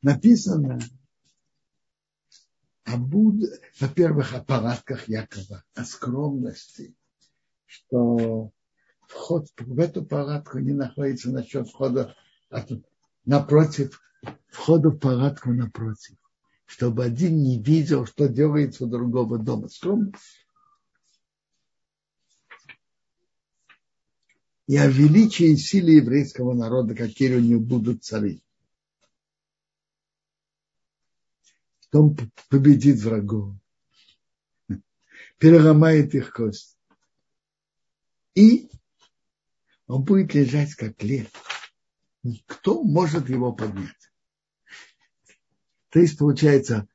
[0.01, 0.79] написано
[2.83, 3.41] о Буд,
[3.79, 6.93] во-первых, о палатках Якова, о скромности,
[7.65, 8.51] что
[9.07, 12.15] вход в эту палатку не находится насчет входа
[12.49, 12.69] от,
[13.23, 14.01] напротив,
[14.49, 16.17] входа в палатку напротив
[16.73, 19.69] чтобы один не видел, что делается у другого дома.
[19.69, 20.15] Скромность.
[24.65, 28.43] И о величии и силе еврейского народа, какие у него будут цари.
[31.91, 32.17] Он
[32.49, 33.53] победит врагов,
[35.37, 36.75] переломает их кость.
[38.33, 38.71] И
[39.85, 41.29] он будет лежать как лев.
[42.23, 44.12] Никто может его поднять.
[45.93, 46.87] То есть, получается,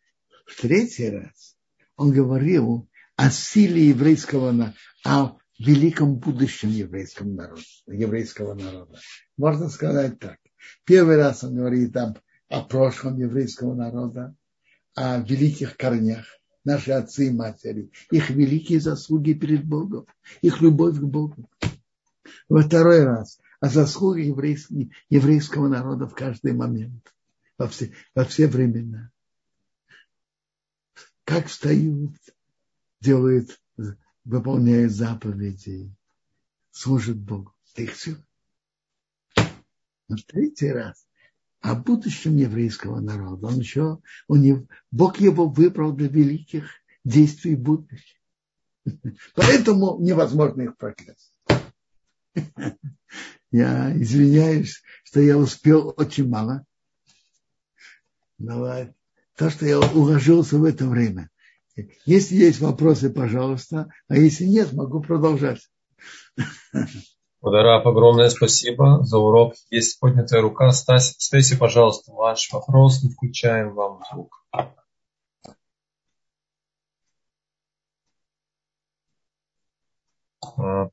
[0.45, 1.57] в третий раз
[1.97, 4.75] он говорил о силе еврейского,
[5.05, 8.99] о великом будущем еврейского народа, еврейского народа.
[9.37, 10.39] Можно сказать так.
[10.85, 12.17] Первый раз он говорит там
[12.49, 14.35] о прошлом еврейского народа,
[14.97, 16.27] о великих корнях,
[16.65, 20.07] наши отцы и матери, их великие заслуги перед Богом,
[20.43, 21.49] их любовь к Богу.
[22.49, 27.13] Во второй раз о заслугах еврейского народа в каждый момент
[27.59, 29.11] во все, во все времена.
[31.25, 32.17] Как встают,
[33.01, 33.61] делают,
[34.25, 35.93] выполняют заповеди,
[36.71, 37.55] служат Богу.
[37.73, 38.17] Это их все.
[40.09, 41.07] Но в третий раз
[41.61, 43.49] о будущем еврейского народа.
[43.49, 46.71] Он еще, у него, Бог его выбрал для великих
[47.05, 48.17] действий будущих.
[49.35, 51.35] Поэтому невозможно их проклясть.
[53.51, 56.65] Я извиняюсь, что я успел очень мало.
[58.39, 61.31] То, что я уложился в это время.
[62.05, 65.61] Если есть вопросы, пожалуйста, а если нет, могу продолжать.
[67.41, 69.55] Ударап, огромное спасибо за урок.
[69.71, 70.73] Есть поднятая рука.
[70.73, 73.01] Стаси, Стейси, пожалуйста, ваш вопрос.
[73.03, 74.45] Мы включаем вам звук.
[80.57, 80.89] А,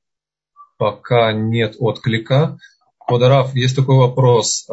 [0.78, 2.60] пока нет отклика.
[3.08, 4.68] Подарав, есть такой вопрос.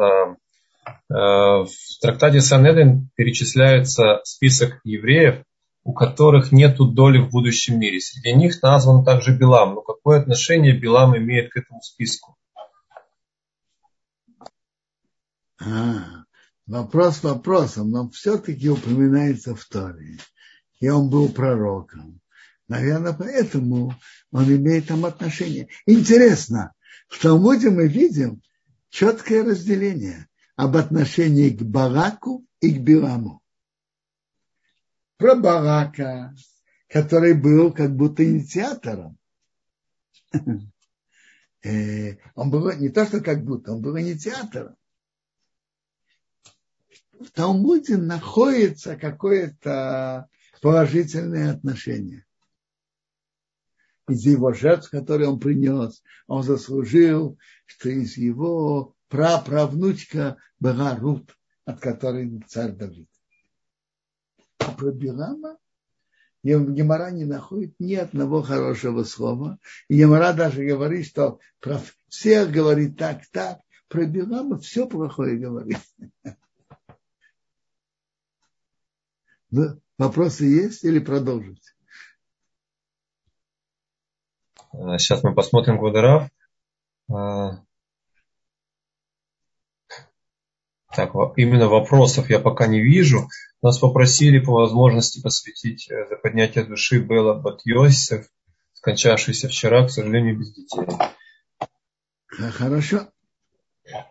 [0.85, 5.43] Э, в трактате Санедрин перечисляется список евреев,
[5.83, 7.99] у которых нет доли в будущем мире.
[7.99, 9.75] Среди них назван также Билам.
[9.75, 12.35] Но какое отношение Билам имеет к этому списку?
[15.61, 16.23] А,
[16.65, 20.17] вопрос вопросом, но все-таки упоминается в Торе.
[20.79, 22.19] И он был пророком.
[22.67, 23.93] Наверное, поэтому
[24.31, 25.67] он имеет там отношение.
[25.85, 26.73] Интересно,
[27.07, 28.41] в Талмуде мы видим
[28.89, 30.27] четкое разделение
[30.63, 33.41] об отношении к Бараку и к Биламу.
[35.17, 36.33] Про Барака,
[36.87, 39.17] который был как будто инициатором.
[41.65, 44.75] Э, он был не то, что как будто, он был инициатором.
[47.17, 50.27] В Талмуде находится какое-то
[50.61, 52.25] положительное отношение.
[54.09, 61.79] Из его жертв, которые он принес, он заслужил, что из его праправнучка была Рут, от
[61.79, 63.07] которой царь Давид.
[64.57, 65.59] А про Билама
[66.43, 69.59] Гемора не находит ни одного хорошего слова.
[69.87, 73.59] И Гемора даже говорит, что про всех говорит так, так.
[73.87, 75.77] Про Билама все плохое говорит.
[79.99, 81.75] Вопросы есть или продолжить?
[84.97, 86.31] Сейчас мы посмотрим Гвадарав.
[87.11, 87.63] А,
[90.95, 93.27] так, именно вопросов я пока не вижу.
[93.61, 98.27] Нас попросили по возможности посвятить э, за поднятие души Белла Батьосев,
[98.73, 100.85] скончавшийся вчера, к сожалению, без детей.
[102.27, 103.07] Хорошо.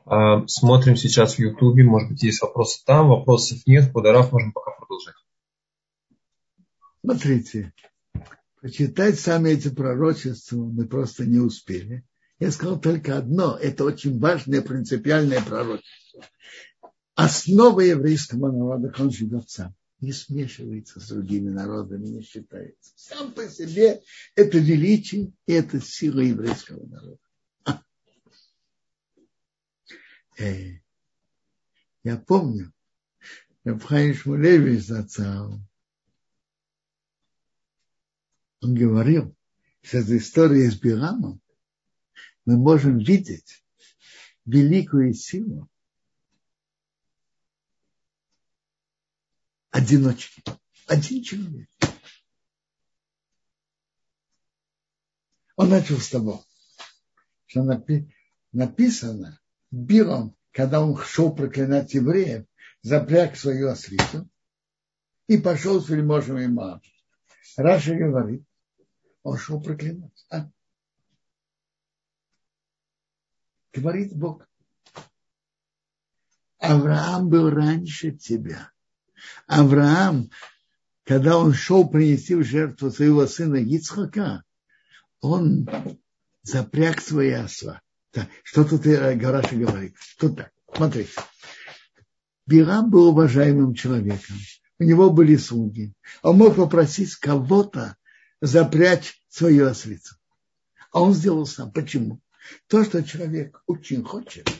[0.04, 4.72] А, смотрим сейчас в Ютубе, может быть, есть вопросы там, вопросов нет, Кударав можем пока
[4.72, 5.14] продолжать.
[7.00, 7.72] Смотрите,
[8.60, 12.04] почитать сами эти пророчества мы просто не успели.
[12.38, 16.24] Я сказал только одно, это очень важное принципиальное пророчество
[17.14, 19.74] основа еврейского народа, он живет сам.
[20.00, 22.92] Не смешивается с другими народами, не считается.
[22.96, 24.02] Сам по себе
[24.34, 27.18] это величие и это сила еврейского народа.
[30.38, 30.78] Э,
[32.02, 32.72] я помню,
[33.64, 35.60] Рабхай Шмулевич зацал,
[38.60, 39.36] он говорил,
[39.82, 41.40] что эта история с Бирамом
[42.44, 43.64] мы можем видеть
[44.46, 45.68] великую силу
[49.72, 50.44] одиночки.
[50.86, 51.68] Один человек.
[55.56, 56.44] Он начал с того,
[57.46, 57.64] что
[58.52, 62.46] написано, Билом, когда он шел проклинать евреев,
[62.82, 64.28] запряг свою ослицу
[65.26, 66.82] и пошел с вельможем Имам.
[67.56, 68.44] Раша говорит,
[69.22, 70.26] он шел проклинать.
[70.30, 70.50] А?
[73.72, 74.46] Говорит Бог.
[76.58, 78.71] Авраам был раньше тебя.
[79.46, 80.30] Авраам,
[81.04, 84.44] когда он шел принести в жертву своего сына Ицхака,
[85.20, 85.68] он
[86.42, 87.80] запряг свои осла.
[88.10, 89.96] Так, что тут э, Гараша говорит?
[90.18, 91.12] Тут так, смотрите.
[92.46, 94.36] Бирам был уважаемым человеком.
[94.78, 95.94] У него были слуги.
[96.22, 97.96] Он мог попросить кого-то
[98.40, 100.16] запрячь свою ослицу.
[100.90, 101.70] А он сделал сам.
[101.72, 102.20] Почему?
[102.66, 104.50] То, что человек очень хочет,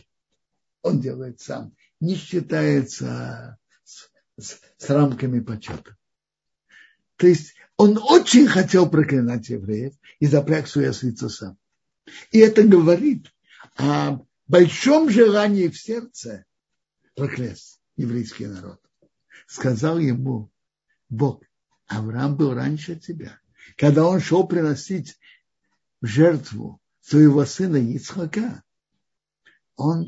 [0.81, 1.75] он делает сам.
[2.01, 3.59] Не считается
[4.39, 5.97] с, с рамками почета.
[7.17, 11.59] То есть он очень хотел проклинать евреев и запряг свою ослицу сам.
[12.31, 13.33] И это говорит
[13.77, 16.45] о большом желании в сердце
[17.15, 18.81] проклясть еврейский народ.
[19.47, 20.51] Сказал ему
[21.09, 21.43] Бог,
[21.87, 23.39] Авраам был раньше тебя.
[23.77, 25.19] Когда он шел приносить
[26.01, 28.63] в жертву своего сына Ицхака,
[29.77, 30.07] он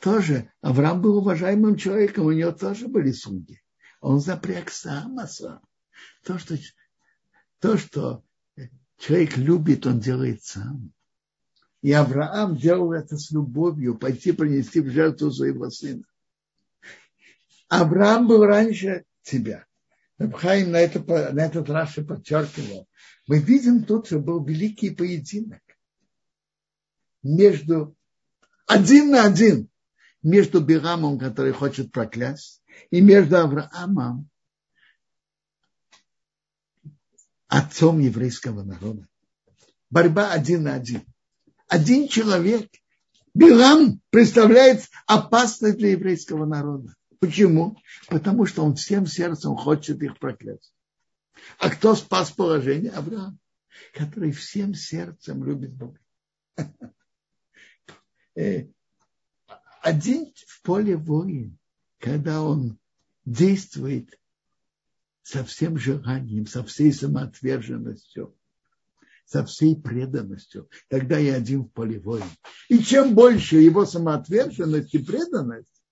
[0.00, 3.62] тоже, Авраам был уважаемым человеком, у него тоже были слуги.
[4.00, 5.60] Он запряг сам осла.
[6.24, 6.56] То, что,
[7.58, 8.24] то, что
[8.98, 10.92] человек любит, он делает сам.
[11.82, 16.04] И Авраам делал это с любовью, пойти принести в жертву своего сына.
[17.68, 19.64] Авраам был раньше тебя.
[20.18, 21.00] Рабхайм на, это,
[21.32, 22.86] на этот раз и подчеркивал.
[23.26, 25.62] Мы видим тут, что был великий поединок
[27.22, 27.96] между
[28.66, 29.69] один на один
[30.22, 34.28] между Бирамом, который хочет проклясть, и между Авраамом,
[37.48, 39.06] отцом еврейского народа.
[39.90, 41.04] Борьба один на один.
[41.66, 42.70] Один человек,
[43.34, 46.94] Билам, представляет опасность для еврейского народа.
[47.18, 47.76] Почему?
[48.08, 50.72] Потому что он всем сердцем хочет их проклясть.
[51.58, 52.92] А кто спас положение?
[52.92, 53.38] Авраам,
[53.94, 55.98] который всем сердцем любит Бога.
[59.80, 61.58] Один в поле воин,
[61.98, 62.78] когда он
[63.24, 64.18] действует
[65.22, 68.36] со всем желанием, со всей самоотверженностью,
[69.24, 72.24] со всей преданностью, тогда я один в поле воин.
[72.68, 75.82] И чем больше его самоотверженность и преданность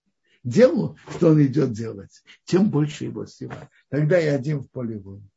[0.43, 3.70] делу, что он идет делать, тем больше его сила.
[3.89, 5.30] Тогда я один в поле воин.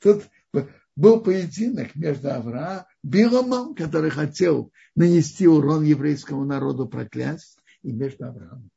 [0.00, 0.24] Тут
[0.96, 8.70] был поединок между Авраамом, Биломом, который хотел нанести урон еврейскому народу проклясть, и между Авраамом.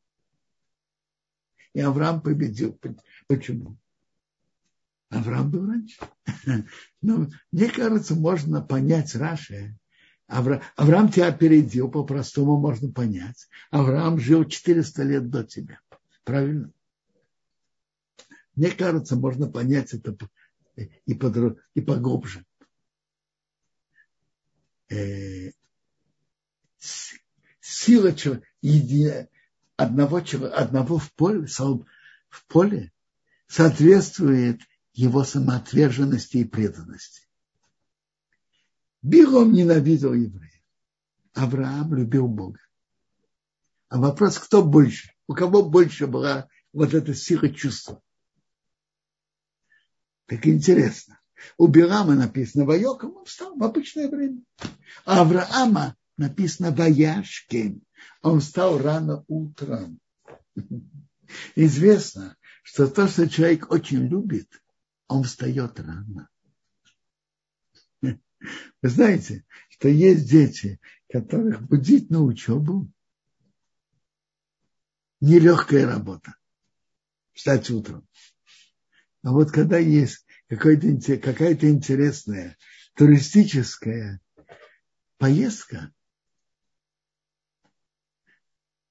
[1.74, 2.80] И Авраам победил.
[3.28, 3.78] Почему?
[5.10, 6.00] Авраам был раньше.
[7.02, 9.78] Но мне кажется, можно понять Раши.
[10.28, 10.64] Авра...
[10.76, 13.48] Авраам тебя опередил, по-простому можно понять.
[13.70, 15.80] Авраам жил 400 лет до тебя.
[16.24, 16.72] Правильно?
[18.56, 20.18] Мне кажется, можно понять это
[21.06, 22.46] и, по, и поглубже.
[24.90, 25.52] Э,
[27.60, 28.12] сила
[29.76, 31.48] одного, одного в поле,
[32.30, 32.92] в поле
[33.48, 34.62] соответствует
[34.94, 37.28] его самоотверженности и преданности.
[39.02, 40.64] Билом ненавидел евреев.
[41.34, 42.60] Авраам любил Бога.
[43.90, 45.12] А вопрос, кто больше?
[45.28, 48.02] У кого больше была вот эта сила чувства?
[50.28, 51.20] Так интересно.
[51.58, 54.42] У Билама написано Вайоком, он встал в обычное время.
[55.06, 57.82] А Авраама написано Ваяшкин,
[58.22, 60.00] он встал рано утром.
[61.56, 64.62] Известно, что то, что человек очень любит,
[65.08, 66.30] он встает рано.
[68.02, 68.20] Вы
[68.90, 70.80] знаете, что есть дети,
[71.10, 72.90] которых будить на учебу
[75.22, 76.36] нелегкая работа.
[77.34, 78.08] Встать утром.
[79.24, 82.58] А вот когда есть какая-то интересная
[82.96, 84.22] туристическая
[85.18, 85.92] поездка,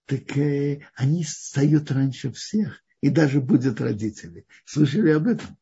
[0.07, 4.47] так э, они встают раньше всех, и даже будет родители.
[4.65, 5.57] Слышали об этом?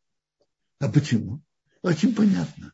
[0.79, 1.43] А почему?
[1.83, 2.73] Очень понятно.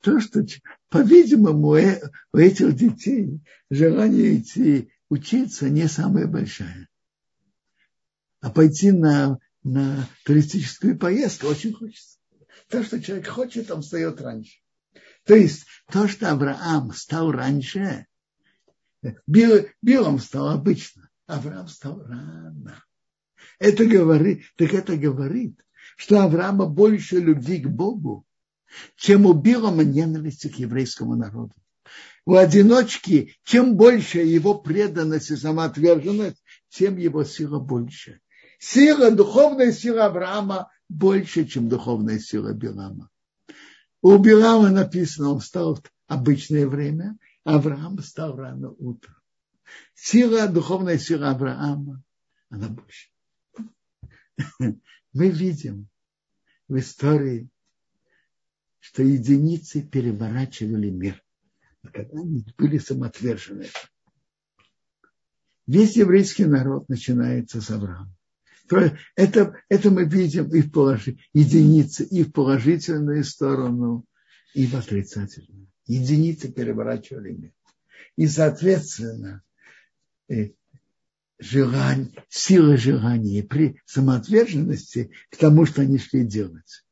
[0.00, 0.44] То, что,
[0.88, 2.00] по-видимому, э,
[2.32, 3.40] у этих детей
[3.70, 6.88] желание идти учиться не самое большое.
[8.40, 12.17] А пойти на на туристическую поездку, очень хочется.
[12.68, 14.58] То, что человек хочет, он встает раньше.
[15.24, 18.06] То есть то, что Авраам встал раньше,
[19.26, 22.84] Бил, Билом встал обычно, Авраам встал рано.
[23.58, 25.60] Это говорит, так это говорит,
[25.96, 28.24] что Авраама больше любви к Богу,
[28.96, 31.54] чем у Билома ненависти к еврейскому народу.
[32.26, 38.20] У одиночки, чем больше его преданность и самоотверженность, тем его сила больше
[38.58, 43.10] сила, духовная сила Авраама больше, чем духовная сила Билама.
[44.00, 49.16] У Билама написано, он встал в обычное время, Авраам встал рано утром.
[49.94, 52.02] Сила, духовная сила Авраама,
[52.48, 53.10] она больше.
[54.58, 55.88] Мы видим
[56.68, 57.48] в истории,
[58.78, 61.22] что единицы переворачивали мир,
[61.92, 63.66] когда они были самоотвержены.
[65.66, 68.17] Весь еврейский народ начинается с Авраама.
[69.16, 74.04] Это, это мы видим и в положительную, единицы, и в положительную сторону,
[74.54, 75.68] и в отрицательную.
[75.86, 77.52] Единицы переворачивали мир.
[78.16, 79.42] И, соответственно,
[80.28, 80.50] э,
[81.38, 86.84] желание, сила желания при самоотверженности к тому, что они шли делать.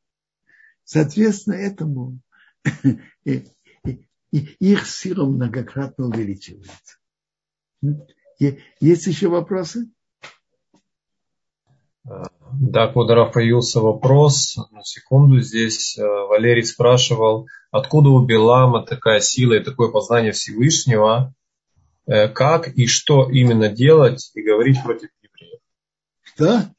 [0.83, 2.19] Соответственно, этому
[3.25, 3.45] и,
[4.31, 6.97] и их сила многократно увеличивается.
[8.79, 9.89] Есть еще вопросы?
[12.59, 14.57] Да, Квадаров появился вопрос.
[14.71, 21.33] На секунду здесь э, Валерий спрашивал, откуда у Белама такая сила и такое познание Всевышнего,
[22.05, 25.59] э, как и что именно делать и говорить против евреев.
[26.23, 26.71] Что?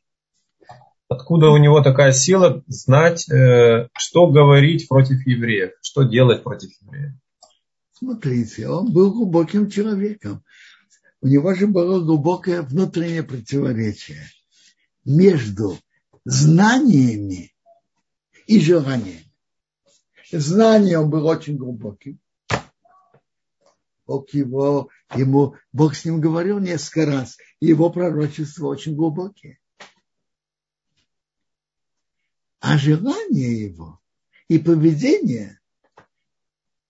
[1.09, 7.13] Откуда у него такая сила знать, э, что говорить против евреев, что делать против евреев?
[7.93, 10.43] Смотрите, он был глубоким человеком.
[11.21, 14.23] У него же было глубокое внутреннее противоречие–
[15.09, 15.79] между
[16.27, 17.57] знаниями
[18.47, 19.25] и желаниями.
[20.31, 22.21] Знание он был очень глубоким.
[24.07, 29.59] Бог его, ему, Бог с ним говорил несколько раз, и его пророчества очень глубокие.
[32.61, 34.01] А желания его
[34.49, 35.59] и поведение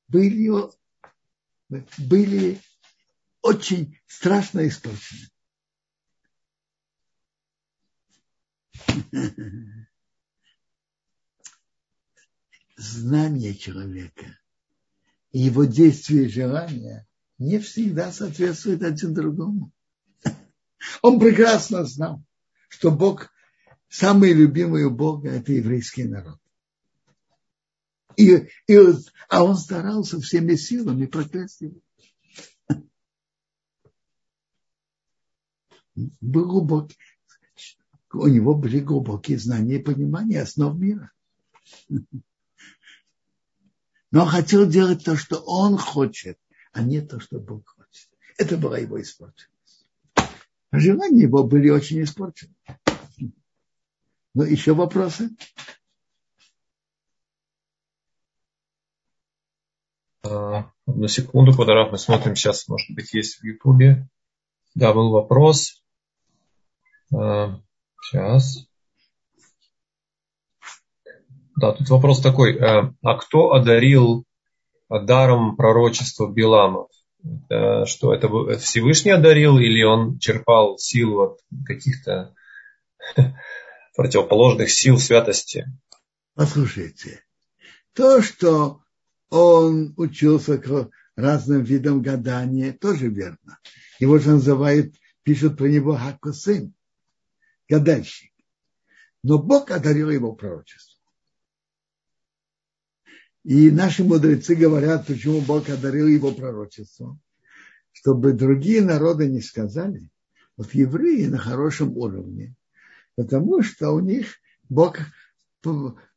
[0.08, 0.50] были,
[1.98, 2.60] были
[3.42, 5.28] очень страшно испорчены.
[12.76, 14.38] Знание человека
[15.32, 17.06] и его действия и желания
[17.38, 19.72] не всегда соответствуют один другому.
[21.02, 22.22] Он прекрасно знал,
[22.68, 23.30] что Бог,
[23.88, 26.38] самый любимый у Бога, это еврейский народ.
[28.16, 28.78] И, и,
[29.28, 31.80] а он старался всеми силами проклясть его.
[36.20, 36.96] Был глубокий
[38.12, 41.10] у него были глубокие знания и понимание основ мира.
[44.10, 46.38] Но хотел делать то, что он хочет,
[46.72, 48.08] а не то, что Бог хочет.
[48.38, 49.86] Это была его испорченность.
[50.72, 52.54] Желания его были очень испорчены.
[54.34, 55.30] Ну, еще вопросы?
[60.22, 64.08] А, на секунду, Квадрат, мы смотрим сейчас, может быть, есть в Ютубе.
[64.74, 65.82] Да, был вопрос.
[67.14, 67.60] А,
[68.02, 68.66] Сейчас.
[71.56, 72.58] Да, тут вопрос такой.
[72.58, 74.24] А кто одарил
[74.88, 76.88] даром пророчества Биламов?
[77.84, 78.28] Что это
[78.58, 82.34] Всевышний одарил или он черпал силу от каких-то
[83.96, 85.66] противоположных сил святости?
[86.34, 87.24] Послушайте,
[87.92, 88.80] то, что
[89.30, 93.58] он учился к разным видам гадания, тоже верно.
[93.98, 94.94] Его же называют,
[95.24, 96.74] пишут про него Хакусым,
[97.68, 98.32] гадальщик.
[99.22, 100.98] Но Бог одарил его пророчеством.
[103.44, 107.20] И наши мудрецы говорят, почему Бог одарил его пророчеством.
[107.92, 110.10] Чтобы другие народы не сказали,
[110.56, 112.54] вот евреи на хорошем уровне,
[113.16, 114.34] потому что у них
[114.68, 114.98] Бог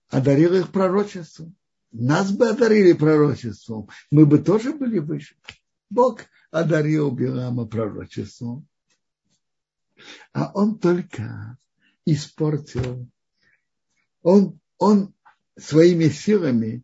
[0.10, 1.56] одарил их пророчеством.
[1.91, 5.36] Нас бы одарили пророчеством, мы бы тоже были выше.
[5.89, 6.22] Бог
[6.52, 8.68] одарил Билама пророчеством,
[10.34, 11.58] а он только
[12.06, 13.08] испортил,
[14.22, 15.14] он, он
[15.58, 16.84] своими силами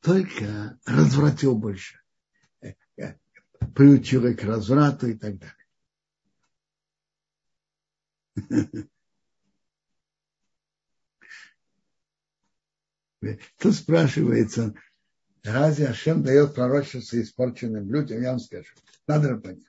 [0.00, 1.98] только развратил больше,
[3.74, 5.56] приучил их к разврату и так далее.
[13.58, 14.74] Тут спрашивается,
[15.42, 18.20] разве Ашем дает пророчество испорченным людям?
[18.20, 18.74] Я вам скажу,
[19.06, 19.64] надо понять.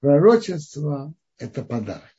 [0.00, 2.14] Пророчество– это подарок.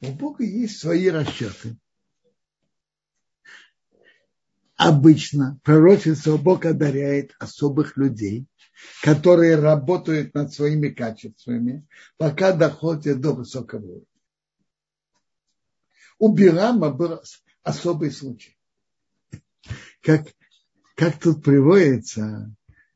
[0.00, 1.78] У Бога есть свои расчеты.
[4.76, 8.46] Обычно пророчество Бог одаряет особых людей,
[9.02, 11.86] которые работают над своими качествами,
[12.18, 14.06] пока доходят до высокого уровня.
[16.18, 17.22] У Бирама был
[17.62, 18.58] особый случай.
[20.02, 20.26] Как,
[20.94, 22.54] как тут приводится,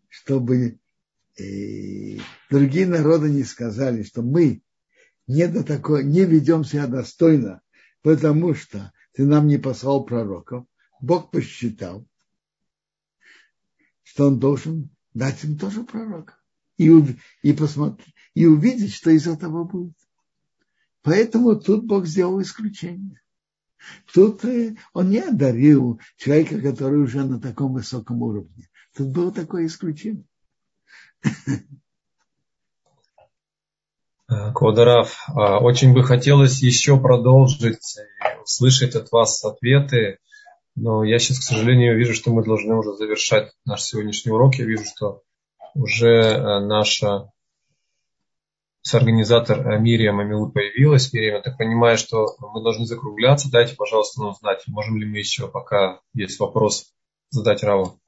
[0.09, 0.79] чтобы
[1.39, 2.19] э,
[2.51, 4.63] другие народы не сказали, что мы
[5.27, 7.63] не, до такой, не ведем себя достойно,
[8.03, 10.67] потому что ты нам не послал пророков.
[11.01, 12.07] Бог посчитал,
[14.03, 16.35] что он должен дать им тоже пророка
[16.77, 16.91] и,
[17.43, 19.95] и, посмотреть, и увидеть, что из этого будет.
[21.03, 23.21] Поэтому тут Бог сделал исключение.
[24.13, 28.69] Тут э, он не одарил человека, который уже на таком высоком уровне.
[28.95, 30.25] Тут было такое исключение.
[34.31, 37.99] Э, Квадарав, а, очень бы хотелось еще продолжить
[38.43, 40.19] услышать от вас ответы,
[40.77, 44.55] но я сейчас, к сожалению, вижу, что мы должны уже завершать наш сегодняшний урок.
[44.55, 45.23] Я вижу, что
[45.75, 47.31] уже э, наша
[48.93, 51.13] организатор э, Мириам Амилу появилась.
[51.13, 53.51] Мириам, я так понимаю, что мы должны закругляться.
[53.51, 56.93] Дайте, пожалуйста, нам знать, можем ли мы еще, пока есть вопрос,
[57.31, 58.00] задать Раву.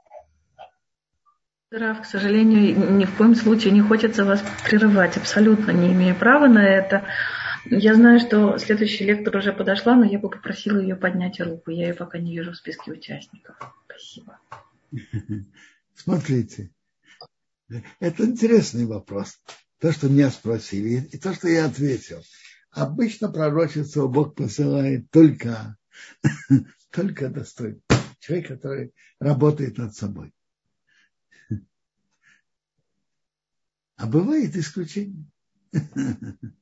[1.72, 5.16] Рав, к сожалению, ни в коем случае не хочется вас прерывать.
[5.16, 7.06] Абсолютно не имею права на это.
[7.64, 11.70] Я знаю, что следующий лектор уже подошла, но я бы попросила ее поднять руку.
[11.70, 13.56] Я ее пока не вижу в списке участников.
[13.86, 14.38] Спасибо.
[15.94, 16.70] Смотрите,
[18.00, 19.38] это интересный вопрос
[19.78, 22.22] то, что меня спросили, и то, что я ответил.
[22.70, 25.78] Обычно пророчество Бог посылает только,
[26.90, 27.82] только достойный.
[28.18, 30.32] Человек, который работает над собой.
[34.02, 35.30] А бывает исключение.